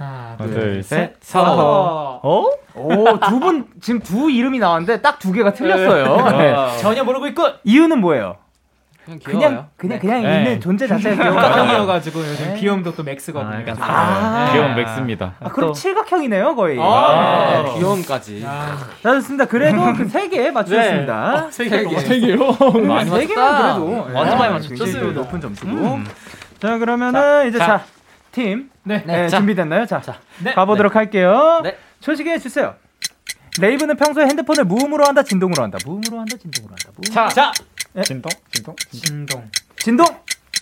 [0.00, 2.20] 하나, 둘, 둘 셋, 서호.
[2.22, 2.46] 어?
[2.74, 6.16] 오, 두 분, 지금 두 이름이 나왔는데 딱 두 개가 틀렸어요.
[6.38, 6.78] 네.
[6.78, 7.44] 전혀 모르고 있고.
[7.64, 8.36] 이유는 뭐예요?
[9.24, 10.38] 그냥 그냥 그냥 네.
[10.38, 12.60] 있는 존재 자체가 귀여워가지고 요즘 네.
[12.60, 13.74] 귀염도 또 max거든요.
[13.80, 15.34] 아, 아~ 귀염 max입니다.
[15.40, 16.78] 아, 그럼 칠각형이네요 거의.
[16.80, 17.74] 아, 네.
[17.78, 18.40] 귀염까지.
[18.40, 19.46] 자 좋습니다.
[19.46, 21.30] 그래도 그세 개 맞추셨습니다.
[21.30, 21.36] 네.
[21.38, 21.98] 어, 세 개.
[21.98, 22.38] 세 개요?
[22.86, 25.12] 많이 세 개면 그래도 완전 많이 맞췄죠.
[25.12, 25.70] 높은 점수고.
[25.72, 26.06] 음.
[26.60, 27.82] 자 그러면은 자, 이제 자,
[28.32, 29.86] 팀 네, 네, 자, 준비됐나요?
[29.86, 30.98] 자, 자 네, 가보도록 네.
[30.98, 31.60] 할게요.
[31.62, 31.76] 네.
[32.00, 32.74] 초식해 주세요.
[33.60, 35.78] 레이브는 평소에 핸드폰을 무음으로 한다, 진동으로 한다.
[35.84, 36.90] 무음으로 한다, 진동으로 한다.
[36.96, 37.12] 무음.
[37.12, 37.52] 자, 자,
[37.92, 38.02] 네.
[38.02, 40.06] 진동, 진동, 진동, 진동.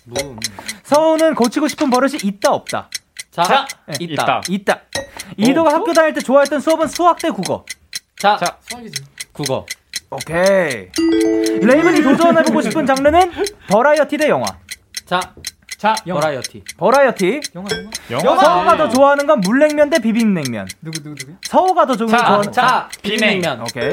[0.04, 0.38] 무음.
[0.84, 2.88] 서우는 고치고 싶은 버릇이 있다, 없다.
[3.30, 3.94] 자, 자 네.
[4.00, 4.40] 있다.
[4.48, 4.80] 있다.
[4.80, 4.80] 있다.
[5.36, 7.64] 이도가 학교 다닐 때 좋아했던 수업은 수학 대 국어.
[8.16, 9.04] 자, 자, 수학이지.
[9.32, 9.66] 국어.
[10.10, 10.88] 오케이.
[11.60, 13.30] 레이븐이 도전해보고 싶은 장르는
[13.68, 14.46] 버라이어티 대 영화.
[15.04, 15.20] 자,
[15.78, 16.20] 자, 영화.
[16.20, 16.64] 버라이어티.
[16.76, 17.40] 버라이어티.
[17.54, 17.68] 영화,
[18.10, 18.24] 영화.
[18.24, 18.42] 영화.
[18.44, 20.66] 서호가 더 좋아하는 건 물냉면 대 비빔냉면.
[20.82, 21.32] 누구, 누구, 누구?
[21.42, 23.60] 서호가 더 좋아하는 자, 비빔냉면.
[23.62, 23.92] 오케이.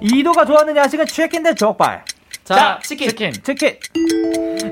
[0.00, 2.04] 이도가 좋아하는 야식은 치킨 대 족발.
[2.44, 3.08] 자, 자, 치킨.
[3.08, 3.32] 치킨.
[3.32, 3.78] 치킨.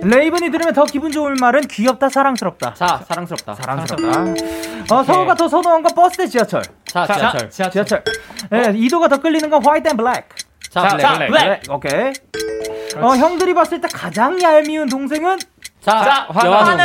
[0.03, 2.75] 레이븐이 들으면 더 기분 좋을 말은 귀엽다, 사랑스럽다.
[2.75, 3.55] 자, 사랑스럽다.
[3.57, 4.95] 사랑스럽다.
[4.95, 6.63] 어, 서호가 더 선호한 건 버스 대 지하철.
[6.85, 7.51] 자, 지하철.
[7.51, 7.85] 지하철.
[7.85, 8.05] 지하철.
[8.51, 10.29] 네, 이도가 더 끌리는 건 white and black.
[10.71, 11.29] 자, 자, black.
[11.29, 11.29] black.
[11.29, 11.63] black.
[11.71, 12.13] 오케이.
[13.03, 15.39] 어, 형들이 봤을 때 가장 얄미운 동생은
[15.87, 16.79] 자, 자 환웅.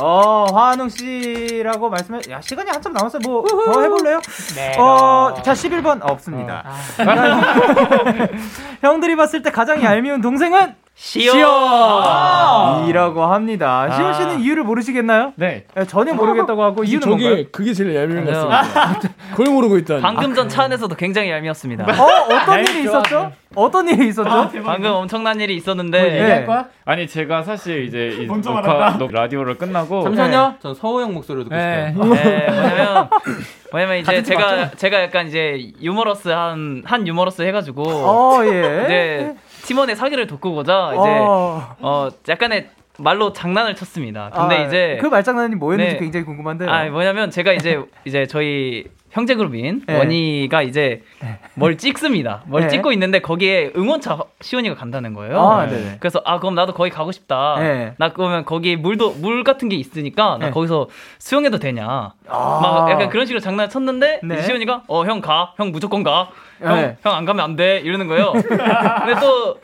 [0.00, 2.20] 어, 환웅 씨라고 말씀해.
[2.30, 3.20] 야, 시간이 한참 남았어요.
[3.24, 4.20] 뭐 더 해볼래요?
[4.54, 4.76] 네.
[4.78, 6.62] 어, 자, 11번 없습니다.
[6.64, 7.02] 어.
[7.02, 7.48] 아.
[8.82, 11.30] 형들이 봤을 때 가장 얄미운 동생은 시온!
[11.46, 13.82] 아~ 이라고 합니다.
[13.82, 15.34] 아~ 시온 씨는 이유를 모르시겠나요?
[15.36, 15.66] 네.
[15.74, 17.44] 네 전혀 모르겠다고 하고 이유는 저게, 뭔가요?
[17.52, 18.98] 그게 제일 얄미운 것 같습니다.
[19.36, 20.00] 그걸 모르고 있다.
[20.00, 21.84] 방금 전 차 안에서도 굉장히 얄미웠습니다.
[21.84, 22.06] 어?
[22.34, 23.32] 어떤 일이 있었죠?
[23.54, 24.30] 어떤 일이 있었죠?
[24.30, 25.98] 아, 방금 엄청난 일이 있었는데.
[26.00, 26.66] 뭐 얘기할 거야?
[26.86, 30.48] 아니 제가 사실 이제 이 녹화 라디오를 끝나고 잠시만요.
[30.52, 30.56] 네.
[30.62, 31.92] 전 서호 형 목소리 듣고 네.
[31.92, 32.14] 싶어요.
[32.14, 32.46] 네.
[32.48, 33.08] 뭐냐면
[33.70, 34.76] 뭐냐면 이제 제가 맞죠?
[34.76, 38.48] 제가 약간 이제 유머러스 한 한 유머러스 해가지고 어 예.
[38.84, 39.34] 이제
[39.66, 40.92] 팀원의 사기를 돋구고자.
[40.92, 44.30] 이제 어, 어 약간의 말로 장난을 쳤습니다.
[44.34, 45.98] 근데 아, 이제 그 말장난이 뭐였는지 네.
[45.98, 46.66] 굉장히 궁금한데.
[46.68, 49.96] 아 뭐냐면 제가 이제 이제 저희 형제 그룹인 네.
[49.98, 51.38] 원희가 이제 네.
[51.54, 52.42] 뭘 찍습니다.
[52.46, 52.68] 뭘 네.
[52.68, 55.40] 찍고 있는데 거기에 응원차 시원이가 간다는 거예요.
[55.40, 55.66] 아,
[56.00, 57.56] 그래서 아 그럼 나도 거기 가고 싶다.
[57.58, 57.94] 네.
[57.98, 60.50] 나 그러면 거기 물도 물 같은 게 있으니까 나 네.
[60.50, 60.88] 거기서
[61.18, 62.12] 수영해도 되냐.
[62.28, 64.42] 아~ 막 약간 그런 식으로 장난을 쳤는데 네.
[64.42, 66.28] 시원이가 어 형 가, 형 무조건 가.
[66.60, 67.78] 형, 형 안 가면 안 돼.
[67.84, 68.32] 이러는 거예요.
[68.40, 69.58] 근데 또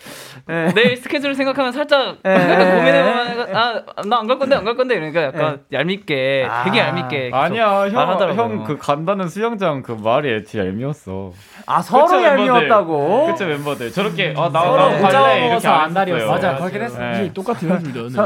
[0.46, 0.72] 네.
[0.74, 2.32] 내일 스케줄 생각하면 살짝 네.
[2.34, 5.78] 약간 고민해보면 아, 나 안 갈 건데 안 갈 건데 이러니까 약간 네.
[5.78, 6.64] 얄밉게 아.
[6.64, 11.32] 되게 얄밉게 아니야 형, 형그 간다는 수영장 그 말이 애티 얄미웠어.
[11.66, 13.26] 아 서로 얄미웠다고?
[13.26, 16.26] 그쵸 멤버들 저렇게 아 나, 나도 갈래 이렇게 안달이었어.
[16.32, 16.98] 맞아 그렇긴 했어.
[16.98, 17.32] 네.
[17.32, 17.78] 똑같아요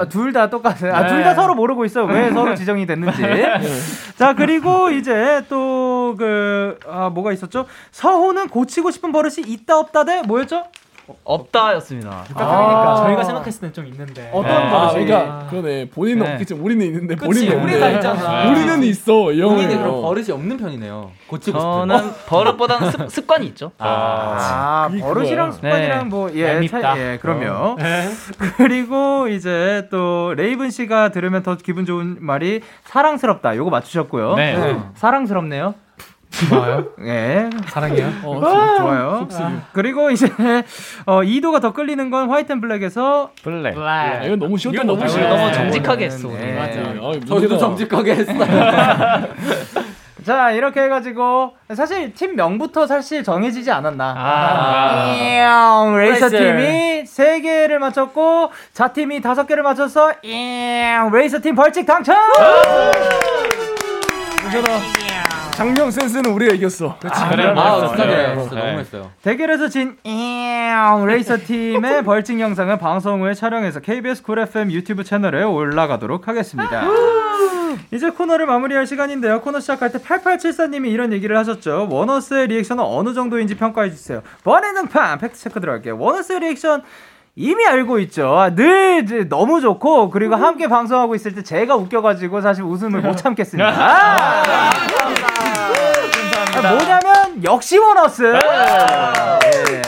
[0.09, 0.95] 둘다 똑같아요.
[0.95, 3.23] 아, 둘 다 서로 모르고 있어 왜 서로 지정이 됐는지.
[4.17, 7.67] 자 그리고 이제 또 그 아, 뭐가 있었죠?
[7.91, 10.65] 서호는 고치고 싶은 버릇이 있다 없다 대 뭐였죠?
[11.25, 12.25] 없다였습니다.
[12.29, 14.71] 그러니까 아~ 저희가 생각했을 땐 좀 있는데 어떤 네.
[14.71, 14.77] 거?
[14.77, 16.33] 아, 그러니까 그러네 본인은 네.
[16.33, 18.51] 없겠지 우리는 있는데 그치, 본인은 우리가 있잖아.
[18.51, 19.15] 우리는 있어.
[19.25, 21.11] 본인은 그럼 버릇이 없는 편이네요.
[21.29, 22.13] 고치고 저는 싶은.
[22.27, 23.73] 버릇보다는 습, 관이 있죠.
[23.79, 26.05] 아, 아 버릇이랑 습관이랑 네.
[26.05, 26.61] 뭐예
[26.97, 27.51] 예, 그럼요.
[27.51, 27.77] 어.
[27.79, 28.09] 네.
[28.57, 33.57] 그리고 이제 또 레이븐 씨가 들으면 더 기분 좋은 말이 사랑스럽다.
[33.57, 34.35] 요거 맞추셨고요.
[34.35, 34.79] 네.
[34.95, 35.75] 사랑스럽네요.
[36.49, 36.85] 좋아요.
[37.03, 37.49] 예.
[37.69, 38.13] 사랑해요.
[38.23, 39.29] 어, 아, 좋아요.
[39.33, 40.29] 아, 그리고 이제
[41.07, 43.75] 어, 이도가 더 끌리는 건 white and black에서 black.
[43.75, 43.87] black.
[43.87, 46.29] 아, 이건 너무 쉬웠던 거 너무, 너무 정직하게 했어.
[46.29, 46.55] 네.
[46.55, 47.21] 맞아요.
[47.21, 48.33] 저도 정직하게 했어.
[50.27, 54.15] 자 이렇게 해가지고 사실 팀 명부터 사실 정해지지 않았나.
[54.19, 61.87] 아, 아~ 레이서 팀이 세 개를 맞췄고 자 팀이 다섯 개를 맞춰서 레이서 팀 벌칙
[61.87, 62.17] 당첨.
[64.51, 65.06] 괜찮아.
[65.57, 66.99] 장명 센스는 우리가 이겼어.
[66.99, 67.19] 그렇지.
[67.19, 67.95] 아, 그래, 아.
[67.97, 68.35] 네.
[68.35, 69.11] 너무 했어요.
[69.23, 76.29] 대결에서 진 레이서 팀의 벌칙 영상은 방송 후에 촬영해서 KBS 쿨 FM 유튜브 채널에 올라가도록
[76.29, 76.85] 하겠습니다.
[77.91, 79.41] 이제 코너를 마무리할 시간인데요.
[79.41, 81.89] 코너 시작할 때 8874님이 이런 얘기를 하셨죠.
[81.91, 84.21] 원어스의 리액션은 어느 정도인지 평가해 주세요.
[84.45, 85.97] 원의 능판 팩트 체크 들어갈게요.
[85.99, 86.83] 원어스의 리액션
[87.39, 88.51] 이미 알고 있죠.
[88.57, 93.69] 늘 너무 좋고 그리고 함께 방송하고 있을 때 제가 웃겨가지고 사실 웃음을 못 참겠습니다.
[93.69, 94.43] 아,
[96.33, 96.73] 감사합니다.
[96.73, 98.23] 뭐냐면 역시 보너스.
[98.23, 99.83] 네.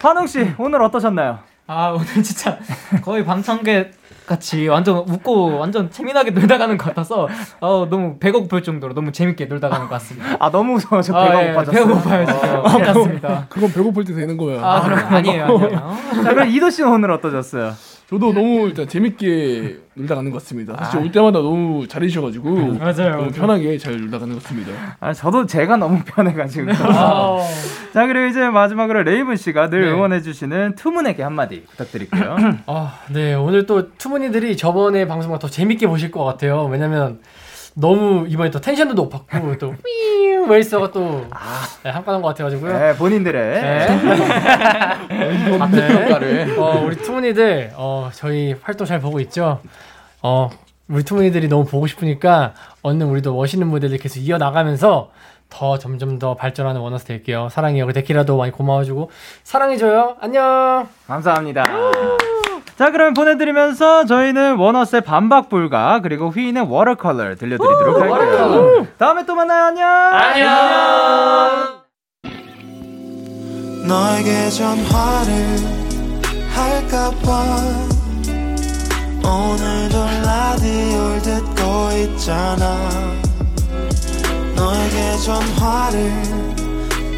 [0.00, 1.40] 환웅 씨 오늘 어떠셨나요?
[1.68, 2.58] 아 오늘 진짜
[3.02, 3.92] 거의 방청객
[4.24, 7.28] 같이 완전 웃고 완전 재미나게 놀다 가는 것 같아서
[7.60, 10.36] 어, 너무 배가 고플 정도로 너무 재밌게 놀다 가는 것 같습니다.
[10.38, 11.86] 아 너무 무서워서 배가 아, 고파졌어요.
[11.86, 12.66] 배가 고파요 지금.
[12.66, 13.46] 아, 괜찮습니다.
[13.48, 14.64] 그건 배고플 때 되는 거예요.
[14.64, 15.44] 아, 그럼 아니에요.
[15.44, 15.96] 아니에요.
[16.22, 17.72] 자 그럼 이도 씨 오늘 어떠셨어요?
[18.08, 20.76] 저도 너무 일단 재밌게 놀다 가는 것 같습니다.
[20.78, 21.02] 사실 아.
[21.02, 23.16] 올 때마다 너무 잘해주셔가지고 맞아요.
[23.16, 24.70] 너무 편하게 잘 놀다 가는 것 같습니다.
[25.00, 26.70] 아 저도 제가 너무 편해가지고.
[26.72, 27.38] 아.
[27.92, 29.90] 자 그리고 이제 마지막으로 레이븐 씨가 늘 네.
[29.90, 32.36] 응원해주시는 투문에게 한마디 부탁드릴게요.
[32.66, 36.64] 아 네 오늘 또 투문이들이 저번에 방송과 더 재밌게 보실 것 같아요.
[36.66, 37.18] 왜냐면
[37.78, 39.74] 너무 이번에 또 텐션도 높았고 또
[40.48, 42.78] 웨이스가 또 아, 네, 한가한 것 같아가지고요.
[42.78, 43.86] 네, 본인들의 네.
[46.20, 46.56] 네.
[46.56, 49.60] 어, 우리 투문이들 어, 저희 활동 잘 보고 있죠.
[50.22, 50.50] 어,
[50.88, 55.10] 우리 투문이들이 너무 보고 싶으니까 얼른 우리도 멋있는 무대들 계속 이어 나가면서
[55.48, 57.48] 더 점점 더 발전하는 원어스 될게요.
[57.50, 57.84] 사랑해요.
[57.84, 59.10] 우리 데키라도 많이 고마워주고
[59.42, 60.16] 사랑해줘요.
[60.20, 60.88] 안녕.
[61.06, 61.64] 감사합니다.
[62.78, 68.86] 자, 그러면 보내드리면서 저희는 원어스의 반박불가 그리고 휘인의 Water Color 들려드리도록 할게요.
[68.98, 69.64] 다음에 또 만나요.
[69.66, 69.88] 안녕.
[69.88, 71.86] 안녕.
[73.86, 75.32] 너에게 전화를
[76.52, 77.44] 할까봐
[79.24, 82.90] 오늘도 라디오를 듣고 있잖아
[84.56, 86.10] 너에게 전화를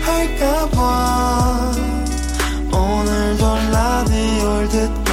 [0.02, 1.72] 할까봐
[2.70, 5.07] 오늘도 라디오를 듣고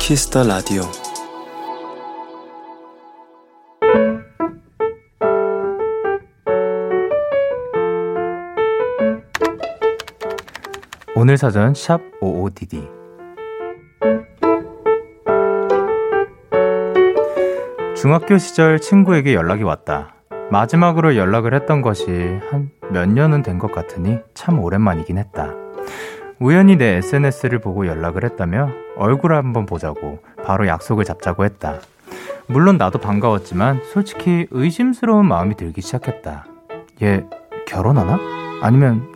[0.00, 0.82] 키스터 라디오
[11.14, 12.88] 오늘 사전 샵 55DD
[17.96, 20.14] 중학교 시절 친구에게 연락이 왔다.
[20.50, 25.52] 마지막으로 연락을 했던 것이 한 몇 년은 된 것 같으니 참 오랜만이긴 했다.
[26.40, 31.80] 우연히 내 SNS를 보고 연락을 했다며 얼굴 한번 보자고 바로 약속을 잡자고 했다.
[32.46, 36.46] 물론 나도 반가웠지만 솔직히 의심스러운 마음이 들기 시작했다.
[37.02, 37.24] 얘
[37.66, 38.18] 결혼하나?
[38.62, 39.14] 아니면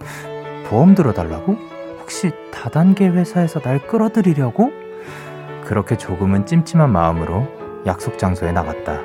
[0.68, 1.56] 보험 들어달라고?
[2.00, 4.72] 혹시 다단계 회사에서 날 끌어들이려고?
[5.64, 7.46] 그렇게 조금은 찜찜한 마음으로
[7.86, 9.00] 약속 장소에 나갔다.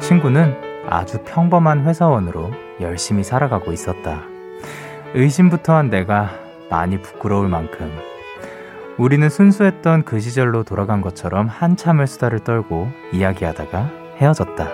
[0.00, 4.22] 친구는 아주 평범한 회사원으로 열심히 살아가고 있었다.
[5.14, 6.30] 의심부터 한 내가
[6.70, 7.90] 많이 부끄러울 만큼
[8.98, 14.68] 우리는 순수했던 그 시절로 돌아간 것처럼 한참을 수다를 떨고 이야기하다가 헤어졌다.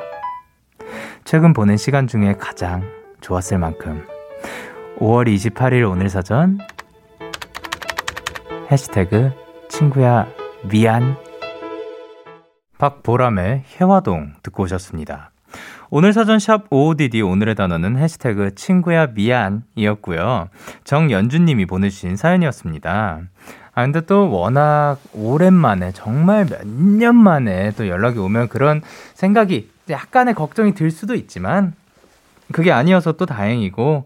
[1.25, 2.83] 최근 보낸 시간 중에 가장
[3.21, 4.07] 좋았을 만큼
[4.99, 6.59] 5월 28일 오늘 사전
[8.71, 9.33] 해시태그
[9.69, 10.27] 친구야
[10.71, 11.17] 미안
[12.79, 15.34] 박보람의 해화동 듣고 오셨습니다.
[15.97, 20.49] 오늘 사전 샵 OODD 오늘의 단어는 해시태그 친구야 미안이었고요.
[20.83, 23.21] 정연주님이 보내주신 사연이었습니다.
[23.77, 28.83] 아, 근데 또 워낙 오랜만에, 정말 몇 년 만에 또 연락이 오면 그런
[29.15, 31.75] 생각이 약간의 걱정이 들 수도 있지만,
[32.51, 34.05] 그게 아니어서 또 다행이고,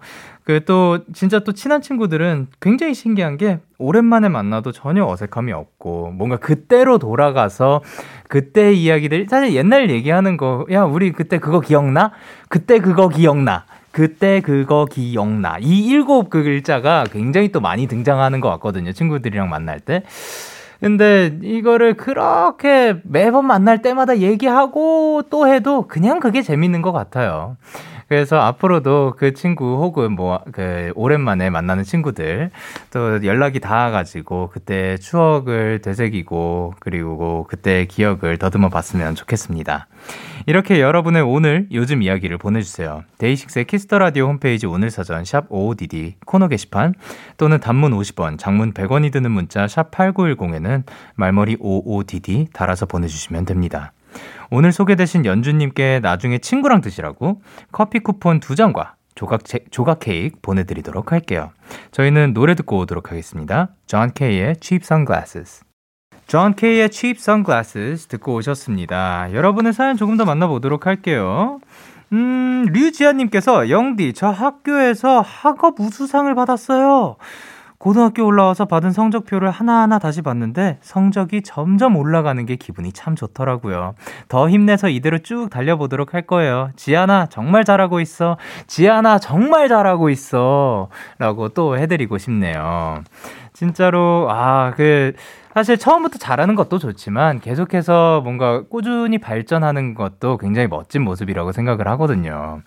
[0.49, 6.37] 그 또 진짜 또 친한 친구들은 굉장히 신기한 게 오랜만에 만나도 전혀 어색함이 없고 뭔가
[6.39, 7.83] 그때로 돌아가서
[8.29, 12.13] 그때 이야기들 사실 옛날 얘기하는 거 야 우리 그때 그거 기억나?
[12.49, 13.65] 그때 그거 기억나?
[13.93, 15.59] 그때 그거 기억나.
[15.61, 18.93] 이 일곱 그 글자가 굉장히 또 많이 등장하는 것 같거든요.
[18.93, 20.03] 친구들이랑 만날 때.
[20.81, 27.57] 근데 이거를 그렇게 매번 만날 때마다 얘기하고 또 해도 그냥 그게 재밌는 것 같아요.
[28.09, 32.51] 그래서 앞으로도 그 친구 혹은 뭐 그 오랜만에 만나는 친구들
[32.93, 39.87] 또 연락이 닿아가지고 그때 추억을 되새기고 그리고 그때 기억을 더듬어 봤으면 좋겠습니다.
[40.47, 43.05] 이렇게 여러분의 오늘 요즘 이야기를 보내주세요.
[43.19, 46.95] 데이식스의 키스 더 라디오 홈페이지 오늘 사연 샵 55DD 코너 게시판
[47.37, 50.85] 또는 단문 50원, 장문 100원이 드는 문자 샵 8910에는
[51.15, 53.93] 말머리 55DD 달아서 보내주시면 됩니다.
[54.51, 57.43] 오늘 소개되신 연주님께 나중에 친구랑 드시라고
[57.73, 61.51] 커피 쿠폰 두 장과 조각, 제, 조각 케이크 보내드리도록 할게요.
[61.91, 63.71] 저희는 노래 듣고 오도록 하겠습니다.
[63.87, 65.65] John K의 Cheap Sunglasses.
[66.29, 69.33] John K의 Cheap Sunglasses 듣고 오셨습니다.
[69.33, 71.59] 여러분의 사연 조금 더 만나보도록 할게요.
[72.13, 77.17] 음, 류지아님께서 영디, 저 학교에서 학업 우수상을 받았어요.
[77.79, 83.95] 고등학교 올라와서 받은 성적표를 하나하나 다시 봤는데 성적이 점점 올라가는 게 기분이 참 좋더라고요.
[84.29, 86.71] 더 힘내서 이대로 쭉 달려보도록 할 거예요.
[86.75, 88.37] 지아나 정말 잘하고 있어.
[88.67, 90.89] 지아나 정말 잘하고 있어.
[91.19, 93.03] 라고 또 해드리고 싶네요.
[93.53, 95.13] 진짜로 아 그
[95.59, 102.61] 사실 처음부터 잘하는 것도 좋지만 계속해서 뭔가 꾸준히 발전하는 것도 굉장히 멋진 모습이라고 생각을 하거든요.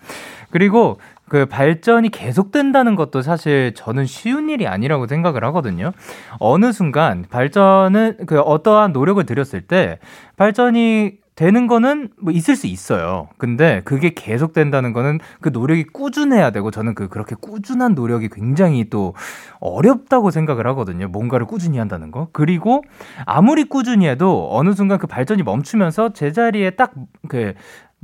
[0.50, 0.98] 그리고
[1.32, 5.92] 그 발전이 계속된다는 것도 사실 저는 쉬운 일이 아니라고 생각을 하거든요.
[6.38, 9.98] 어느 순간 발전은 그 어떠한 노력을 들였을 때
[10.36, 13.30] 발전이 되는 거는 뭐 있을 수 있어요.
[13.38, 18.90] 근데 그게 계속 된다는 거는 그 노력이 꾸준해야 되고 저는 그 그렇게 꾸준한 노력이 굉장히
[18.90, 19.14] 또
[19.58, 21.08] 어렵다고 생각을 하거든요.
[21.08, 22.28] 뭔가를 꾸준히 한다는 거.
[22.32, 22.84] 그리고
[23.24, 26.92] 아무리 꾸준히 해도 어느 순간 그 발전이 멈추면서 제자리에 딱
[27.28, 27.54] 그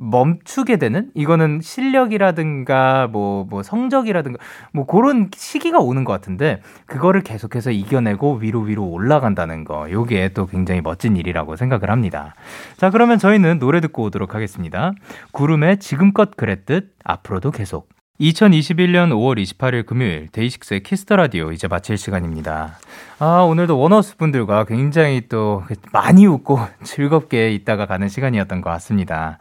[0.01, 4.39] 멈추게 되는 이거는 실력이라든가 뭐, 뭐 성적이라든가
[4.73, 10.47] 뭐 그런 시기가 오는 것 같은데 그거를 계속해서 이겨내고 위로 위로 올라간다는 거 요게 또
[10.47, 12.35] 굉장히 멋진 일이라고 생각을 합니다.
[12.77, 14.93] 자 그러면 저희는 노래 듣고 오도록 하겠습니다.
[15.33, 17.89] 구름의 지금껏 그랬듯 앞으로도 계속
[18.21, 22.79] 2021년 5월 28일 금요일 데이식스의 Kiss the Radio 이제 마칠 시간입니다.
[23.21, 25.63] 아, 오늘도 원어스 분들과 굉장히 또
[25.93, 29.39] 많이 웃고 즐겁게 있다가 가는 시간이었던 것 같습니다.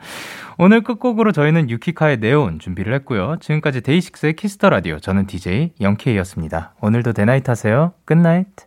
[0.60, 3.38] 오늘 끝곡으로 저희는 유키카의 네온 준비를 했고요.
[3.40, 6.76] 지금까지 데이식스의 Kiss the Radio 저는 DJ 영케이였습니다.
[6.80, 7.94] 오늘도 Day night 하세요.
[8.06, 8.67] Good night.